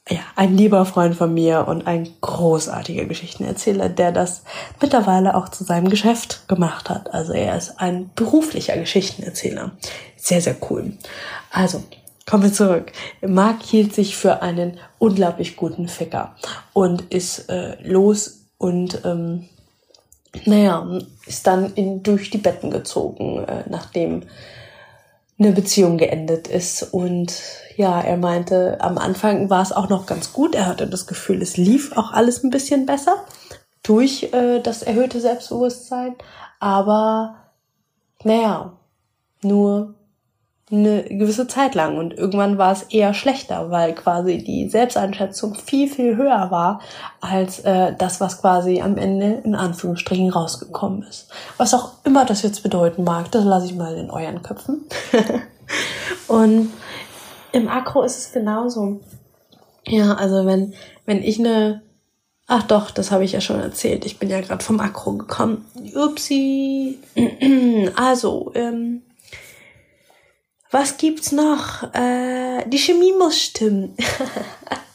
ja, 0.10 0.20
ein 0.36 0.58
lieber 0.58 0.86
Freund 0.86 1.16
von 1.16 1.34
mir 1.34 1.66
und 1.68 1.88
ein 1.88 2.10
großartiger 2.20 3.06
Geschichtenerzähler, 3.06 3.88
der 3.88 4.12
das 4.12 4.44
mittlerweile 4.82 5.36
auch 5.36 5.48
zu 5.50 5.64
seinem 5.64 5.90
Geschäft 5.90 6.48
gemacht 6.50 6.90
hat. 6.90 7.14
Also 7.14 7.32
er 7.32 7.56
ist 7.56 7.80
ein 7.80 8.12
beruflicher 8.16 8.78
Geschichtenerzähler. 8.78 9.72
Sehr, 10.18 10.42
sehr 10.42 10.58
cool. 10.70 10.94
Also, 11.52 11.84
kommen 12.26 12.44
wir 12.44 12.54
zurück. 12.54 12.92
Mark 13.22 13.64
hielt 13.64 13.94
sich 13.94 14.18
für 14.18 14.42
einen 14.42 14.78
unglaublich 15.00 15.56
guten 15.56 15.88
Ficker 15.88 16.36
und 16.74 17.02
ist 17.14 17.50
äh, 17.50 17.78
los 17.84 18.42
und 18.58 19.02
ähm, 19.06 19.48
naja, 20.46 21.00
ist 21.26 21.48
dann 21.48 21.74
in, 21.76 22.04
durch 22.04 22.30
die 22.30 22.38
Betten 22.40 22.72
gezogen, 22.72 23.44
äh, 23.46 23.64
nachdem 23.70 24.24
eine 25.44 25.54
Beziehung 25.54 25.98
geendet 25.98 26.48
ist. 26.48 26.94
Und 26.94 27.42
ja, 27.76 28.02
er 28.02 28.18
meinte, 28.18 28.78
am 28.82 28.98
Anfang 28.98 29.50
war 29.50 29.62
es 29.62 29.72
auch 29.72 29.90
noch 29.90 30.06
ganz 30.06 30.34
gut. 30.34 30.56
Er 30.56 30.66
hatte 30.66 30.88
das 30.88 31.08
Gefühl, 31.08 31.42
es 31.42 31.58
lief 31.58 31.96
auch 31.98 32.12
alles 32.12 32.44
ein 32.44 32.50
bisschen 32.50 32.86
besser 32.86 33.26
durch 33.84 34.32
äh, 34.34 34.60
das 34.62 34.84
erhöhte 34.84 35.20
Selbstbewusstsein. 35.20 36.16
Aber 36.60 37.36
naja, 38.24 38.74
nur 39.42 39.96
eine 40.74 41.04
gewisse 41.04 41.48
Zeit 41.48 41.76
lang 41.76 41.98
und 41.98 42.14
irgendwann 42.18 42.58
war 42.58 42.72
es 42.72 42.84
eher 42.84 43.14
schlechter, 43.14 43.70
weil 43.72 43.94
quasi 43.94 44.44
die 44.44 44.70
Selbsteinschätzung 44.70 45.56
viel, 45.56 45.88
viel 45.88 46.18
höher 46.18 46.52
war 46.52 46.82
als 47.22 47.60
äh, 47.60 47.94
das, 47.98 48.20
was 48.20 48.42
quasi 48.42 48.82
am 48.82 48.98
Ende 48.98 49.42
in 49.44 49.56
Anführungsstrichen 49.56 50.30
rausgekommen 50.30 51.04
ist. 51.04 51.30
Was 51.58 51.74
auch 51.74 51.94
immer 52.04 52.26
das 52.26 52.42
jetzt 52.42 52.64
bedeuten 52.64 53.04
mag, 53.04 53.32
das 53.32 53.46
lasse 53.46 53.68
ich 53.68 53.76
mal 53.76 53.96
in 53.96 54.10
euren 54.10 54.42
Köpfen. 54.42 54.82
und 56.28 56.72
im 57.52 57.68
Akro 57.68 58.04
ist 58.04 58.18
es 58.18 58.32
genauso. 58.32 59.00
Ja, 59.86 60.14
also 60.16 60.46
wenn, 60.46 60.74
wenn 61.06 61.22
ich 61.22 61.40
eine 61.40 61.82
Ach 62.46 62.64
doch, 62.64 62.92
das 62.92 63.12
habe 63.12 63.24
ich 63.24 63.32
ja 63.32 63.42
schon 63.42 63.62
erzählt. 63.62 64.06
Ich 64.06 64.20
bin 64.20 64.30
ja 64.30 64.42
gerade 64.42 64.64
vom 64.64 64.80
Akro 64.82 65.14
gekommen. 65.14 65.66
Upsi. 65.96 67.00
Also, 67.96 68.52
ähm, 68.56 69.02
was 70.74 70.98
gibt's 70.98 71.32
noch? 71.32 71.84
Äh, 71.94 72.68
die 72.68 72.80
Chemie 72.80 73.14
muss 73.18 73.40
stimmen. 73.40 73.96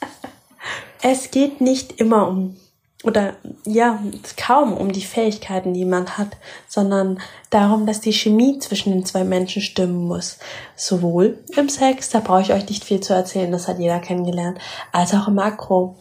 es 1.03 1.31
geht 1.31 1.61
nicht 1.61 2.01
immer 2.01 2.27
um, 2.27 2.57
oder 3.05 3.37
ja, 3.65 4.03
kaum 4.37 4.77
um 4.77 4.91
die 4.91 5.05
Fähigkeiten, 5.05 5.73
die 5.73 5.85
man 5.85 6.19
hat, 6.19 6.37
sondern 6.67 7.21
darum, 7.51 7.87
dass 7.87 8.01
die 8.01 8.13
Chemie 8.13 8.59
zwischen 8.59 8.93
den 8.93 9.07
zwei 9.07 9.23
Menschen 9.23 9.63
stimmen 9.63 10.09
muss. 10.09 10.39
Sowohl 10.75 11.39
im 11.57 11.69
Sex, 11.69 12.11
da 12.11 12.19
brauche 12.19 12.43
ich 12.43 12.53
euch 12.53 12.69
nicht 12.69 12.83
viel 12.83 12.99
zu 12.99 13.15
erzählen, 13.15 13.53
das 13.53 13.69
hat 13.69 13.79
jeder 13.79 14.01
kennengelernt, 14.01 14.59
als 14.91 15.15
auch 15.15 15.29
im 15.29 15.37
Makro. 15.37 15.95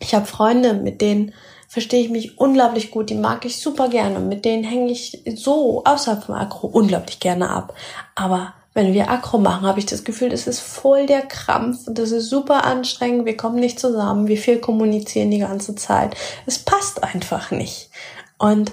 Ich 0.00 0.14
habe 0.14 0.24
Freunde, 0.24 0.72
mit 0.72 1.02
denen 1.02 1.34
verstehe 1.68 2.00
ich 2.02 2.08
mich 2.08 2.38
unglaublich 2.38 2.90
gut, 2.90 3.10
die 3.10 3.16
mag 3.16 3.44
ich 3.44 3.60
super 3.60 3.88
gerne, 3.88 4.18
mit 4.18 4.46
denen 4.46 4.64
hänge 4.64 4.90
ich 4.90 5.22
so 5.34 5.84
außerhalb 5.84 6.24
vom 6.24 6.36
Makro 6.36 6.68
unglaublich 6.68 7.20
gerne 7.20 7.50
ab. 7.50 7.74
Aber 8.14 8.54
wenn 8.74 8.92
wir 8.92 9.08
Akro 9.08 9.38
machen, 9.38 9.66
habe 9.66 9.78
ich 9.78 9.86
das 9.86 10.04
Gefühl, 10.04 10.30
das 10.30 10.48
ist 10.48 10.60
voll 10.60 11.06
der 11.06 11.22
Krampf 11.22 11.86
und 11.86 11.96
das 11.96 12.10
ist 12.10 12.28
super 12.28 12.64
anstrengend, 12.64 13.24
wir 13.24 13.36
kommen 13.36 13.60
nicht 13.60 13.78
zusammen, 13.78 14.26
wir 14.26 14.36
viel 14.36 14.58
kommunizieren 14.58 15.30
die 15.30 15.38
ganze 15.38 15.76
Zeit. 15.76 16.16
Es 16.44 16.58
passt 16.58 17.02
einfach 17.02 17.52
nicht. 17.52 17.90
Und 18.36 18.72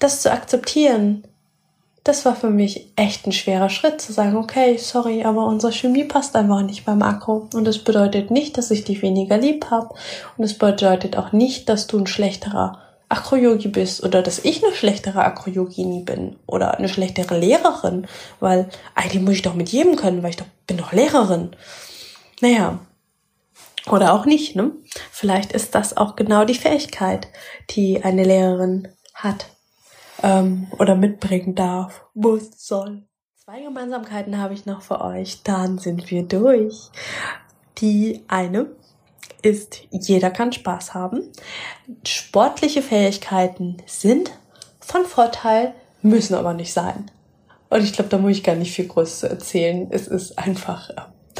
das 0.00 0.20
zu 0.20 0.32
akzeptieren, 0.32 1.24
das 2.02 2.24
war 2.24 2.36
für 2.36 2.50
mich 2.50 2.92
echt 2.94 3.26
ein 3.26 3.32
schwerer 3.32 3.68
Schritt, 3.68 4.00
zu 4.00 4.12
sagen, 4.12 4.36
okay, 4.36 4.76
sorry, 4.78 5.24
aber 5.24 5.46
unsere 5.46 5.72
Chemie 5.72 6.04
passt 6.04 6.36
einfach 6.36 6.62
nicht 6.62 6.84
beim 6.84 7.02
Akro. 7.02 7.48
Und 7.52 7.64
das 7.64 7.78
bedeutet 7.78 8.30
nicht, 8.30 8.58
dass 8.58 8.70
ich 8.70 8.84
dich 8.84 9.02
weniger 9.02 9.38
lieb 9.38 9.70
habe. 9.70 9.94
Und 10.36 10.44
es 10.44 10.56
bedeutet 10.56 11.16
auch 11.16 11.32
nicht, 11.32 11.68
dass 11.68 11.88
du 11.88 11.98
ein 11.98 12.06
schlechterer 12.06 12.80
Akro-Yogi 13.08 13.68
bist 13.68 14.02
oder 14.02 14.22
dass 14.22 14.40
ich 14.40 14.64
eine 14.64 14.74
schlechtere 14.74 15.24
Akro-Yogini 15.24 16.02
bin 16.02 16.36
oder 16.46 16.76
eine 16.76 16.88
schlechtere 16.88 17.38
Lehrerin, 17.38 18.06
weil 18.40 18.68
eigentlich 18.94 19.22
muss 19.22 19.34
ich 19.34 19.42
doch 19.42 19.54
mit 19.54 19.68
jedem 19.68 19.96
können, 19.96 20.22
weil 20.22 20.30
ich 20.30 20.36
doch 20.36 20.46
bin 20.66 20.76
doch 20.76 20.92
Lehrerin. 20.92 21.54
Naja, 22.40 22.80
oder 23.90 24.12
auch 24.14 24.26
nicht, 24.26 24.56
ne? 24.56 24.72
Vielleicht 25.12 25.52
ist 25.52 25.74
das 25.74 25.96
auch 25.96 26.16
genau 26.16 26.44
die 26.44 26.54
Fähigkeit, 26.54 27.28
die 27.70 28.02
eine 28.02 28.24
Lehrerin 28.24 28.88
hat 29.14 29.46
ähm, 30.22 30.66
oder 30.78 30.96
mitbringen 30.96 31.54
darf, 31.54 32.04
muss, 32.14 32.50
soll. 32.56 33.04
Zwei 33.36 33.62
Gemeinsamkeiten 33.62 34.38
habe 34.38 34.54
ich 34.54 34.66
noch 34.66 34.82
für 34.82 35.00
euch, 35.00 35.42
dann 35.44 35.78
sind 35.78 36.10
wir 36.10 36.24
durch. 36.24 36.90
Die 37.78 38.24
eine 38.26 38.66
ist, 39.46 39.82
jeder 39.90 40.30
kann 40.30 40.52
Spaß 40.52 40.94
haben. 40.94 41.22
Sportliche 42.06 42.82
Fähigkeiten 42.82 43.78
sind 43.86 44.30
von 44.80 45.04
Vorteil, 45.04 45.74
müssen 46.02 46.34
aber 46.34 46.54
nicht 46.54 46.72
sein. 46.72 47.10
Und 47.68 47.82
ich 47.82 47.92
glaube, 47.92 48.10
da 48.10 48.18
muss 48.18 48.32
ich 48.32 48.44
gar 48.44 48.54
nicht 48.54 48.72
viel 48.72 48.86
Großes 48.86 49.20
zu 49.20 49.28
erzählen. 49.28 49.88
Es 49.90 50.06
ist 50.06 50.38
einfach, 50.38 50.90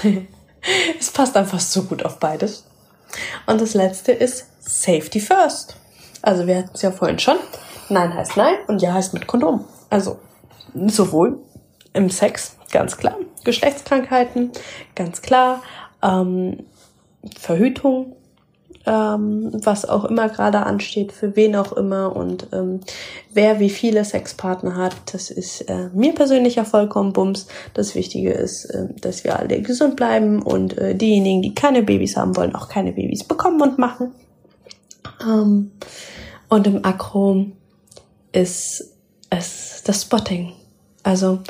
es 0.98 1.10
passt 1.10 1.36
einfach 1.36 1.60
so 1.60 1.84
gut 1.84 2.04
auf 2.04 2.18
beides. 2.18 2.64
Und 3.46 3.60
das 3.60 3.74
letzte 3.74 4.12
ist 4.12 4.46
Safety 4.60 5.20
First. 5.20 5.76
Also 6.22 6.46
wir 6.46 6.58
hatten 6.58 6.70
es 6.74 6.82
ja 6.82 6.90
vorhin 6.90 7.18
schon. 7.18 7.36
Nein 7.88 8.12
heißt 8.14 8.36
nein 8.36 8.56
und 8.66 8.82
ja 8.82 8.92
heißt 8.92 9.14
mit 9.14 9.26
Kondom. 9.26 9.64
Also 9.90 10.18
sowohl 10.74 11.38
im 11.92 12.10
Sex, 12.10 12.56
ganz 12.72 12.96
klar. 12.96 13.16
Geschlechtskrankheiten, 13.44 14.50
ganz 14.96 15.22
klar. 15.22 15.62
Ähm, 16.02 16.66
Verhütung, 17.38 18.16
ähm, 18.86 19.50
was 19.52 19.84
auch 19.88 20.04
immer 20.04 20.28
gerade 20.28 20.64
ansteht, 20.64 21.12
für 21.12 21.34
wen 21.34 21.56
auch 21.56 21.72
immer 21.72 22.14
und 22.14 22.48
ähm, 22.52 22.80
wer 23.32 23.58
wie 23.58 23.70
viele 23.70 24.04
Sexpartner 24.04 24.76
hat, 24.76 24.94
das 25.12 25.30
ist 25.30 25.62
äh, 25.62 25.88
mir 25.92 26.14
persönlich 26.14 26.54
ja 26.54 26.64
vollkommen 26.64 27.12
Bums. 27.12 27.48
Das 27.74 27.94
Wichtige 27.94 28.32
ist, 28.32 28.66
äh, 28.66 28.86
dass 29.00 29.24
wir 29.24 29.38
alle 29.38 29.60
gesund 29.60 29.96
bleiben 29.96 30.40
und 30.40 30.78
äh, 30.78 30.94
diejenigen, 30.94 31.42
die 31.42 31.54
keine 31.54 31.82
Babys 31.82 32.16
haben 32.16 32.36
wollen, 32.36 32.54
auch 32.54 32.68
keine 32.68 32.92
Babys 32.92 33.24
bekommen 33.24 33.60
und 33.60 33.78
machen. 33.78 34.12
Ähm, 35.20 35.72
und 36.48 36.66
im 36.66 36.84
Akro 36.84 37.46
ist 38.32 38.94
es 39.30 39.82
das 39.84 40.02
Spotting. 40.02 40.52
Also 41.02 41.40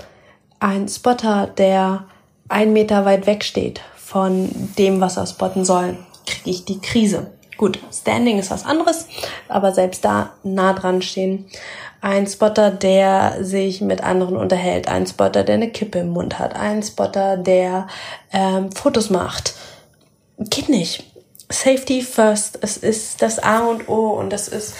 ein 0.58 0.88
Spotter, 0.88 1.48
der 1.58 2.06
ein 2.48 2.72
Meter 2.72 3.04
weit 3.04 3.26
weg 3.26 3.44
steht 3.44 3.82
von 4.06 4.48
dem, 4.78 5.00
was 5.00 5.16
er 5.16 5.26
spotten 5.26 5.64
soll, 5.64 5.96
kriege 6.26 6.50
ich 6.50 6.64
die 6.64 6.80
Krise. 6.80 7.32
Gut, 7.56 7.80
Standing 7.92 8.38
ist 8.38 8.52
was 8.52 8.64
anderes, 8.64 9.08
aber 9.48 9.72
selbst 9.72 10.04
da 10.04 10.30
nah 10.44 10.74
dran 10.74 11.02
stehen. 11.02 11.46
Ein 12.00 12.28
Spotter, 12.28 12.70
der 12.70 13.42
sich 13.42 13.80
mit 13.80 14.04
anderen 14.04 14.36
unterhält, 14.36 14.86
ein 14.86 15.08
Spotter, 15.08 15.42
der 15.42 15.56
eine 15.56 15.70
Kippe 15.70 15.98
im 15.98 16.10
Mund 16.10 16.38
hat, 16.38 16.54
ein 16.54 16.84
Spotter, 16.84 17.36
der 17.36 17.88
ähm, 18.32 18.70
Fotos 18.70 19.10
macht. 19.10 19.54
Geht 20.38 20.68
nicht. 20.68 21.02
Safety 21.50 22.02
first. 22.02 22.60
Es 22.62 22.76
ist 22.76 23.22
das 23.22 23.40
A 23.40 23.58
und 23.60 23.88
O 23.88 24.10
und 24.10 24.30
das 24.32 24.46
ist 24.46 24.74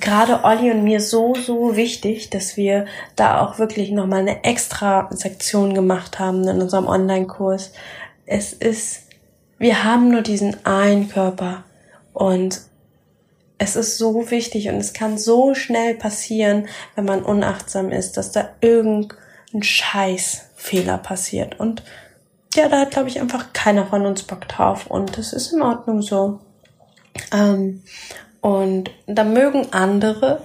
gerade 0.00 0.44
Olli 0.44 0.70
und 0.70 0.84
mir 0.84 1.00
so, 1.00 1.34
so 1.34 1.76
wichtig, 1.76 2.30
dass 2.30 2.56
wir 2.56 2.86
da 3.16 3.40
auch 3.40 3.58
wirklich 3.58 3.90
nochmal 3.90 4.20
eine 4.20 4.44
extra 4.44 5.08
Sektion 5.10 5.74
gemacht 5.74 6.18
haben 6.18 6.46
in 6.46 6.60
unserem 6.60 6.86
Online-Kurs. 6.86 7.72
Es 8.26 8.52
ist, 8.52 9.02
wir 9.58 9.84
haben 9.84 10.10
nur 10.10 10.22
diesen 10.22 10.64
einen 10.66 11.08
Körper 11.08 11.64
und 12.12 12.62
es 13.58 13.76
ist 13.76 13.98
so 13.98 14.30
wichtig 14.30 14.68
und 14.68 14.76
es 14.76 14.92
kann 14.92 15.16
so 15.16 15.54
schnell 15.54 15.94
passieren, 15.94 16.68
wenn 16.96 17.04
man 17.04 17.22
unachtsam 17.22 17.90
ist, 17.90 18.16
dass 18.16 18.32
da 18.32 18.50
irgendein 18.60 19.62
Scheißfehler 19.62 20.98
passiert. 20.98 21.60
Und 21.60 21.82
ja, 22.54 22.68
da 22.68 22.80
hat, 22.80 22.90
glaube 22.92 23.08
ich, 23.08 23.20
einfach 23.20 23.52
keiner 23.52 23.86
von 23.86 24.06
uns 24.06 24.22
Bock 24.22 24.48
drauf 24.48 24.86
und 24.86 25.16
das 25.18 25.32
ist 25.32 25.52
in 25.52 25.62
Ordnung 25.62 26.02
so. 26.02 26.40
Ähm, 27.32 27.82
und 28.40 28.90
da 29.06 29.24
mögen 29.24 29.72
andere 29.72 30.42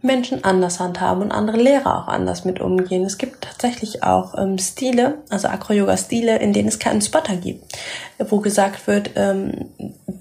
Menschen 0.00 0.44
anders 0.44 0.78
handhaben 0.80 1.22
und 1.22 1.32
andere 1.32 1.56
Lehrer 1.56 1.98
auch 1.98 2.08
anders 2.08 2.44
mit 2.44 2.60
umgehen. 2.60 3.04
Es 3.04 3.18
gibt 3.18 3.42
tatsächlich 3.42 4.02
auch 4.02 4.36
ähm, 4.38 4.58
Stile, 4.58 5.18
also 5.28 5.48
Acro-Yoga-Stile, 5.48 6.38
in 6.38 6.52
denen 6.52 6.68
es 6.68 6.78
keinen 6.78 7.02
Spotter 7.02 7.36
gibt, 7.36 7.76
wo 8.18 8.38
gesagt 8.38 8.86
wird, 8.86 9.10
ähm, 9.16 9.70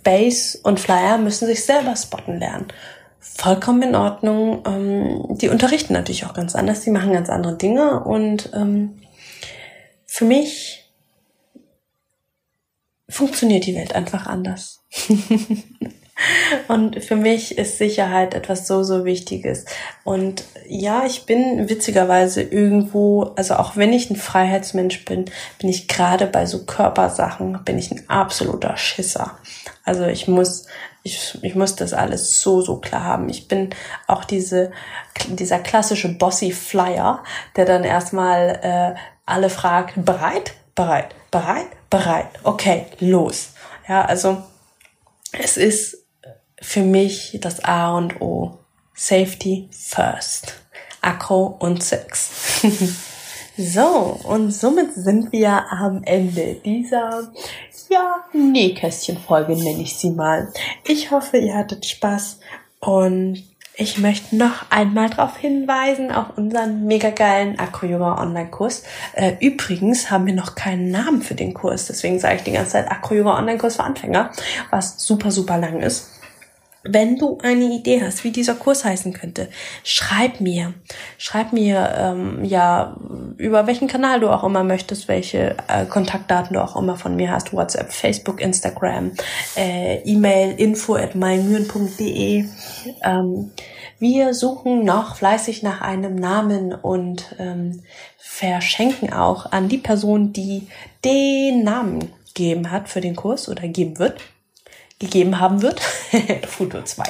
Bass 0.03 0.55
und 0.55 0.79
Flyer 0.79 1.17
müssen 1.17 1.47
sich 1.47 1.63
selber 1.63 1.95
spotten 1.95 2.39
lernen. 2.39 2.67
Vollkommen 3.19 3.83
in 3.83 3.95
Ordnung. 3.95 4.63
Ähm, 4.65 5.37
die 5.37 5.49
unterrichten 5.49 5.93
natürlich 5.93 6.25
auch 6.25 6.33
ganz 6.33 6.55
anders, 6.55 6.81
die 6.81 6.91
machen 6.91 7.13
ganz 7.13 7.29
andere 7.29 7.55
Dinge 7.55 8.03
und 8.03 8.49
ähm, 8.53 8.99
für 10.05 10.25
mich 10.25 10.91
funktioniert 13.09 13.65
die 13.65 13.75
Welt 13.75 13.93
einfach 13.93 14.25
anders. 14.25 14.83
Und 16.67 17.03
für 17.03 17.15
mich 17.15 17.57
ist 17.57 17.77
Sicherheit 17.77 18.33
etwas 18.33 18.67
so, 18.67 18.83
so 18.83 19.05
Wichtiges. 19.05 19.65
Und 20.03 20.43
ja, 20.67 21.05
ich 21.05 21.25
bin 21.25 21.69
witzigerweise 21.69 22.41
irgendwo, 22.41 23.33
also 23.35 23.55
auch 23.55 23.75
wenn 23.77 23.93
ich 23.93 24.09
ein 24.09 24.15
Freiheitsmensch 24.15 25.05
bin, 25.05 25.25
bin 25.59 25.69
ich 25.69 25.87
gerade 25.87 26.27
bei 26.27 26.45
so 26.45 26.65
Körpersachen, 26.65 27.63
bin 27.63 27.77
ich 27.77 27.91
ein 27.91 28.09
absoluter 28.09 28.77
Schisser. 28.77 29.37
Also 29.83 30.05
ich 30.05 30.27
muss, 30.27 30.65
ich, 31.03 31.37
ich 31.41 31.55
muss 31.55 31.75
das 31.75 31.93
alles 31.93 32.41
so, 32.41 32.61
so 32.61 32.77
klar 32.77 33.03
haben. 33.03 33.29
Ich 33.29 33.47
bin 33.47 33.69
auch 34.07 34.25
diese, 34.25 34.71
dieser 35.29 35.59
klassische 35.59 36.09
Bossy 36.09 36.51
Flyer, 36.51 37.23
der 37.55 37.65
dann 37.65 37.83
erstmal 37.83 38.59
äh, 38.61 38.99
alle 39.25 39.49
fragt, 39.49 39.93
bereit, 40.03 40.53
bereit, 40.75 41.15
bereit, 41.31 41.67
bereit, 41.89 42.27
okay, 42.43 42.85
los. 42.99 43.49
Ja, 43.87 44.03
also 44.03 44.43
es 45.31 45.57
ist 45.57 46.06
für 46.61 46.81
mich 46.81 47.37
das 47.41 47.63
A 47.63 47.95
und 47.97 48.21
O. 48.21 48.57
Safety 48.93 49.69
first. 49.71 50.55
Akro 51.01 51.55
und 51.59 51.83
Sex. 51.83 52.61
so, 53.57 54.19
und 54.23 54.51
somit 54.51 54.93
sind 54.95 55.31
wir 55.31 55.71
am 55.71 56.03
Ende 56.03 56.55
dieser, 56.65 57.31
ja, 57.89 58.15
Nähkästchen-Folge 58.33 59.55
nenne 59.55 59.83
ich 59.83 59.95
sie 59.95 60.11
mal. 60.11 60.51
Ich 60.83 61.11
hoffe, 61.11 61.37
ihr 61.37 61.55
hattet 61.55 61.85
Spaß 61.85 62.39
und 62.79 63.43
ich 63.79 63.99
möchte 63.99 64.35
noch 64.35 64.71
einmal 64.71 65.11
darauf 65.11 65.37
hinweisen, 65.37 66.11
auf 66.11 66.35
unseren 66.35 66.85
mega 66.87 67.11
geilen 67.11 67.59
Acro-Yoga 67.59 68.19
Online-Kurs. 68.19 68.83
Äh, 69.13 69.33
übrigens 69.39 70.09
haben 70.09 70.25
wir 70.25 70.33
noch 70.33 70.55
keinen 70.55 70.89
Namen 70.89 71.21
für 71.21 71.35
den 71.35 71.53
Kurs, 71.53 71.85
deswegen 71.85 72.19
sage 72.19 72.37
ich 72.37 72.43
die 72.43 72.53
ganze 72.53 72.71
Zeit 72.71 72.89
Acro-Yoga 72.89 73.37
Online-Kurs 73.37 73.75
für 73.75 73.83
Anfänger, 73.83 74.31
was 74.71 74.97
super, 74.97 75.29
super 75.29 75.59
lang 75.59 75.79
ist. 75.81 76.16
Wenn 76.83 77.17
du 77.17 77.37
eine 77.41 77.65
Idee 77.65 78.01
hast, 78.01 78.23
wie 78.23 78.31
dieser 78.31 78.55
Kurs 78.55 78.85
heißen 78.85 79.13
könnte, 79.13 79.49
schreib 79.83 80.39
mir. 80.39 80.73
Schreib 81.17 81.51
mir 81.51 81.93
ähm, 81.97 82.45
ja 82.45 82.97
über 83.37 83.67
welchen 83.67 83.87
Kanal 83.87 84.19
du 84.19 84.29
auch 84.29 84.43
immer 84.43 84.63
möchtest, 84.63 85.07
welche 85.07 85.57
äh, 85.67 85.85
Kontaktdaten 85.85 86.53
du 86.53 86.63
auch 86.63 86.75
immer 86.75 86.95
von 86.95 87.15
mir 87.15 87.31
hast, 87.31 87.51
WhatsApp, 87.53 87.91
Facebook, 87.91 88.39
Instagram, 88.39 89.11
äh, 89.55 89.97
E-Mail 90.03 90.55
info 90.59 90.95
at 90.95 91.15
mymüren.de. 91.15 92.45
Ähm, 93.03 93.51
wir 93.99 94.33
suchen 94.33 94.85
noch 94.85 95.15
fleißig 95.15 95.63
nach 95.63 95.81
einem 95.81 96.15
Namen 96.15 96.73
und 96.73 97.35
ähm, 97.39 97.81
verschenken 98.17 99.11
auch 99.11 99.51
an 99.51 99.67
die 99.67 99.79
Person, 99.79 100.31
die 100.31 100.67
den 101.03 101.63
Namen 101.63 102.11
gegeben 102.27 102.69
hat 102.69 102.87
für 102.87 103.01
den 103.01 103.15
Kurs 103.15 103.49
oder 103.49 103.67
geben 103.67 103.97
wird 103.97 104.21
gegeben 104.99 105.39
haben 105.39 105.61
wird, 105.61 105.81
Futur 106.47 106.85
2, 106.85 107.03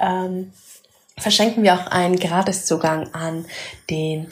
ähm, 0.00 0.52
verschenken 1.16 1.62
wir 1.62 1.74
auch 1.74 1.86
einen 1.88 2.18
Gratiszugang 2.18 3.12
an 3.12 3.44
den, 3.90 4.28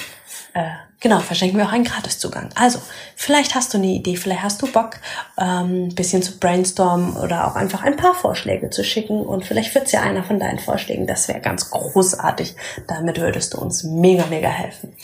äh, 0.55 0.71
genau, 1.01 1.21
verschenken 1.21 1.59
wir 1.59 1.67
auch 1.67 1.73
einen 1.73 1.85
Gratiszugang. 1.85 2.51
Also, 2.55 2.81
vielleicht 3.15 3.55
hast 3.55 3.75
du 3.75 3.79
eine 3.79 3.89
Idee, 3.89 4.17
vielleicht 4.17 4.43
hast 4.43 4.63
du 4.63 4.71
Bock, 4.71 4.97
ähm, 5.39 5.95
bisschen 5.95 6.23
zu 6.23 6.39
brainstormen 6.39 7.17
oder 7.17 7.47
auch 7.49 7.57
einfach 7.57 7.83
ein 7.83 7.97
paar 7.97 8.15
Vorschläge 8.15 8.71
zu 8.71 8.85
schicken 8.85 9.21
und 9.21 9.45
vielleicht 9.45 9.75
wird's 9.75 9.93
ja 9.93 10.03
einer 10.03 10.25
von 10.25 10.39
deinen 10.39 10.59
Vorschlägen. 10.59 11.07
Das 11.07 11.29
wäre 11.29 11.41
ganz 11.41 11.71
großartig. 11.71 12.57
Damit 12.87 13.21
würdest 13.21 13.55
du 13.55 13.59
uns 13.59 13.83
mega, 13.83 14.27
mega 14.27 14.49
helfen. 14.49 14.97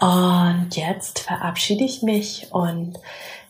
Und 0.00 0.68
jetzt 0.72 1.18
verabschiede 1.18 1.84
ich 1.84 2.02
mich 2.02 2.48
und 2.52 2.98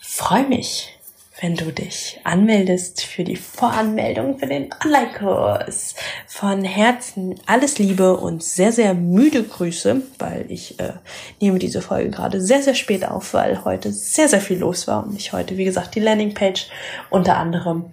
freue 0.00 0.46
mich 0.48 0.93
wenn 1.40 1.56
du 1.56 1.72
dich 1.72 2.20
anmeldest 2.22 3.02
für 3.02 3.24
die 3.24 3.36
Voranmeldung 3.36 4.38
für 4.38 4.46
den 4.46 4.70
Online-Kurs. 4.84 5.94
Von 6.28 6.64
Herzen 6.64 7.40
alles 7.46 7.78
Liebe 7.78 8.16
und 8.16 8.42
sehr, 8.42 8.70
sehr 8.70 8.94
müde 8.94 9.42
Grüße, 9.42 10.02
weil 10.18 10.46
ich 10.48 10.78
äh, 10.78 10.92
nehme 11.40 11.58
diese 11.58 11.82
Folge 11.82 12.10
gerade 12.10 12.40
sehr, 12.40 12.62
sehr 12.62 12.74
spät 12.74 13.04
auf, 13.04 13.34
weil 13.34 13.64
heute 13.64 13.92
sehr, 13.92 14.28
sehr 14.28 14.40
viel 14.40 14.58
los 14.58 14.86
war 14.86 15.04
und 15.04 15.16
ich 15.16 15.32
heute, 15.32 15.56
wie 15.56 15.64
gesagt, 15.64 15.94
die 15.96 16.00
Landingpage 16.00 16.68
unter 17.10 17.36
anderem 17.36 17.86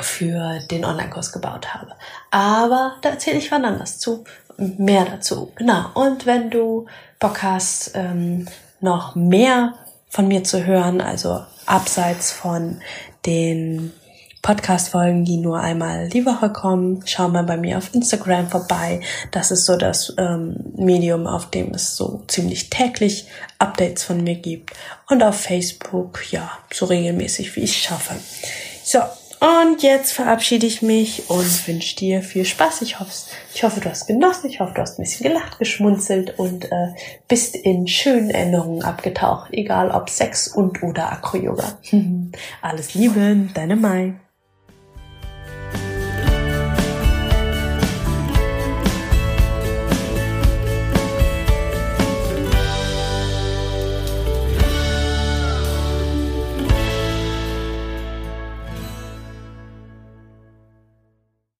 für 0.00 0.60
den 0.70 0.86
Online-Kurs 0.86 1.32
gebaut 1.32 1.74
habe. 1.74 1.94
Aber 2.30 2.96
da 3.02 3.10
erzähle 3.10 3.38
ich 3.38 3.50
wann 3.50 3.66
anders 3.66 3.98
zu. 3.98 4.24
Mehr 4.56 5.04
dazu. 5.04 5.52
Genau. 5.56 5.90
Und 5.94 6.24
wenn 6.24 6.48
du 6.48 6.86
Bock 7.18 7.42
hast, 7.42 7.92
ähm, 7.94 8.46
noch 8.80 9.14
mehr 9.14 9.74
von 10.12 10.28
mir 10.28 10.44
zu 10.44 10.66
hören, 10.66 11.00
also 11.00 11.42
abseits 11.64 12.32
von 12.32 12.82
den 13.24 13.92
Podcast-Folgen, 14.42 15.24
die 15.24 15.38
nur 15.38 15.58
einmal 15.58 16.10
die 16.10 16.26
Woche 16.26 16.50
kommen. 16.50 17.02
Schau 17.06 17.28
mal 17.28 17.44
bei 17.44 17.56
mir 17.56 17.78
auf 17.78 17.94
Instagram 17.94 18.50
vorbei. 18.50 19.00
Das 19.30 19.50
ist 19.50 19.64
so 19.64 19.76
das 19.76 20.12
ähm, 20.18 20.56
Medium, 20.76 21.26
auf 21.26 21.48
dem 21.48 21.72
es 21.72 21.96
so 21.96 22.24
ziemlich 22.28 22.68
täglich 22.68 23.26
Updates 23.58 24.04
von 24.04 24.22
mir 24.22 24.34
gibt. 24.34 24.72
Und 25.08 25.22
auf 25.22 25.40
Facebook, 25.40 26.30
ja, 26.30 26.50
so 26.70 26.84
regelmäßig 26.84 27.56
wie 27.56 27.60
ich 27.60 27.82
schaffe. 27.82 28.14
So, 28.84 28.98
und 29.42 29.82
jetzt 29.82 30.12
verabschiede 30.12 30.66
ich 30.66 30.82
mich 30.82 31.28
und 31.28 31.66
wünsche 31.66 31.96
dir 31.96 32.22
viel 32.22 32.44
Spaß. 32.44 32.82
Ich 32.82 33.00
hoffe, 33.00 33.10
ich 33.52 33.64
hoffe, 33.64 33.80
du 33.80 33.90
hast 33.90 34.06
genossen. 34.06 34.48
Ich 34.48 34.60
hoffe, 34.60 34.72
du 34.74 34.80
hast 34.80 34.98
ein 34.98 35.02
bisschen 35.02 35.26
gelacht, 35.26 35.58
geschmunzelt 35.58 36.38
und 36.38 36.70
äh, 36.70 36.88
bist 37.26 37.56
in 37.56 37.88
schönen 37.88 38.30
Erinnerungen 38.30 38.82
abgetaucht. 38.82 39.52
Egal 39.52 39.90
ob 39.90 40.10
Sex 40.10 40.48
und 40.48 40.82
oder 40.82 41.10
Acro-Yoga. 41.10 41.78
Alles 42.62 42.94
Liebe, 42.94 43.48
deine 43.52 43.76
Mai. 43.76 44.14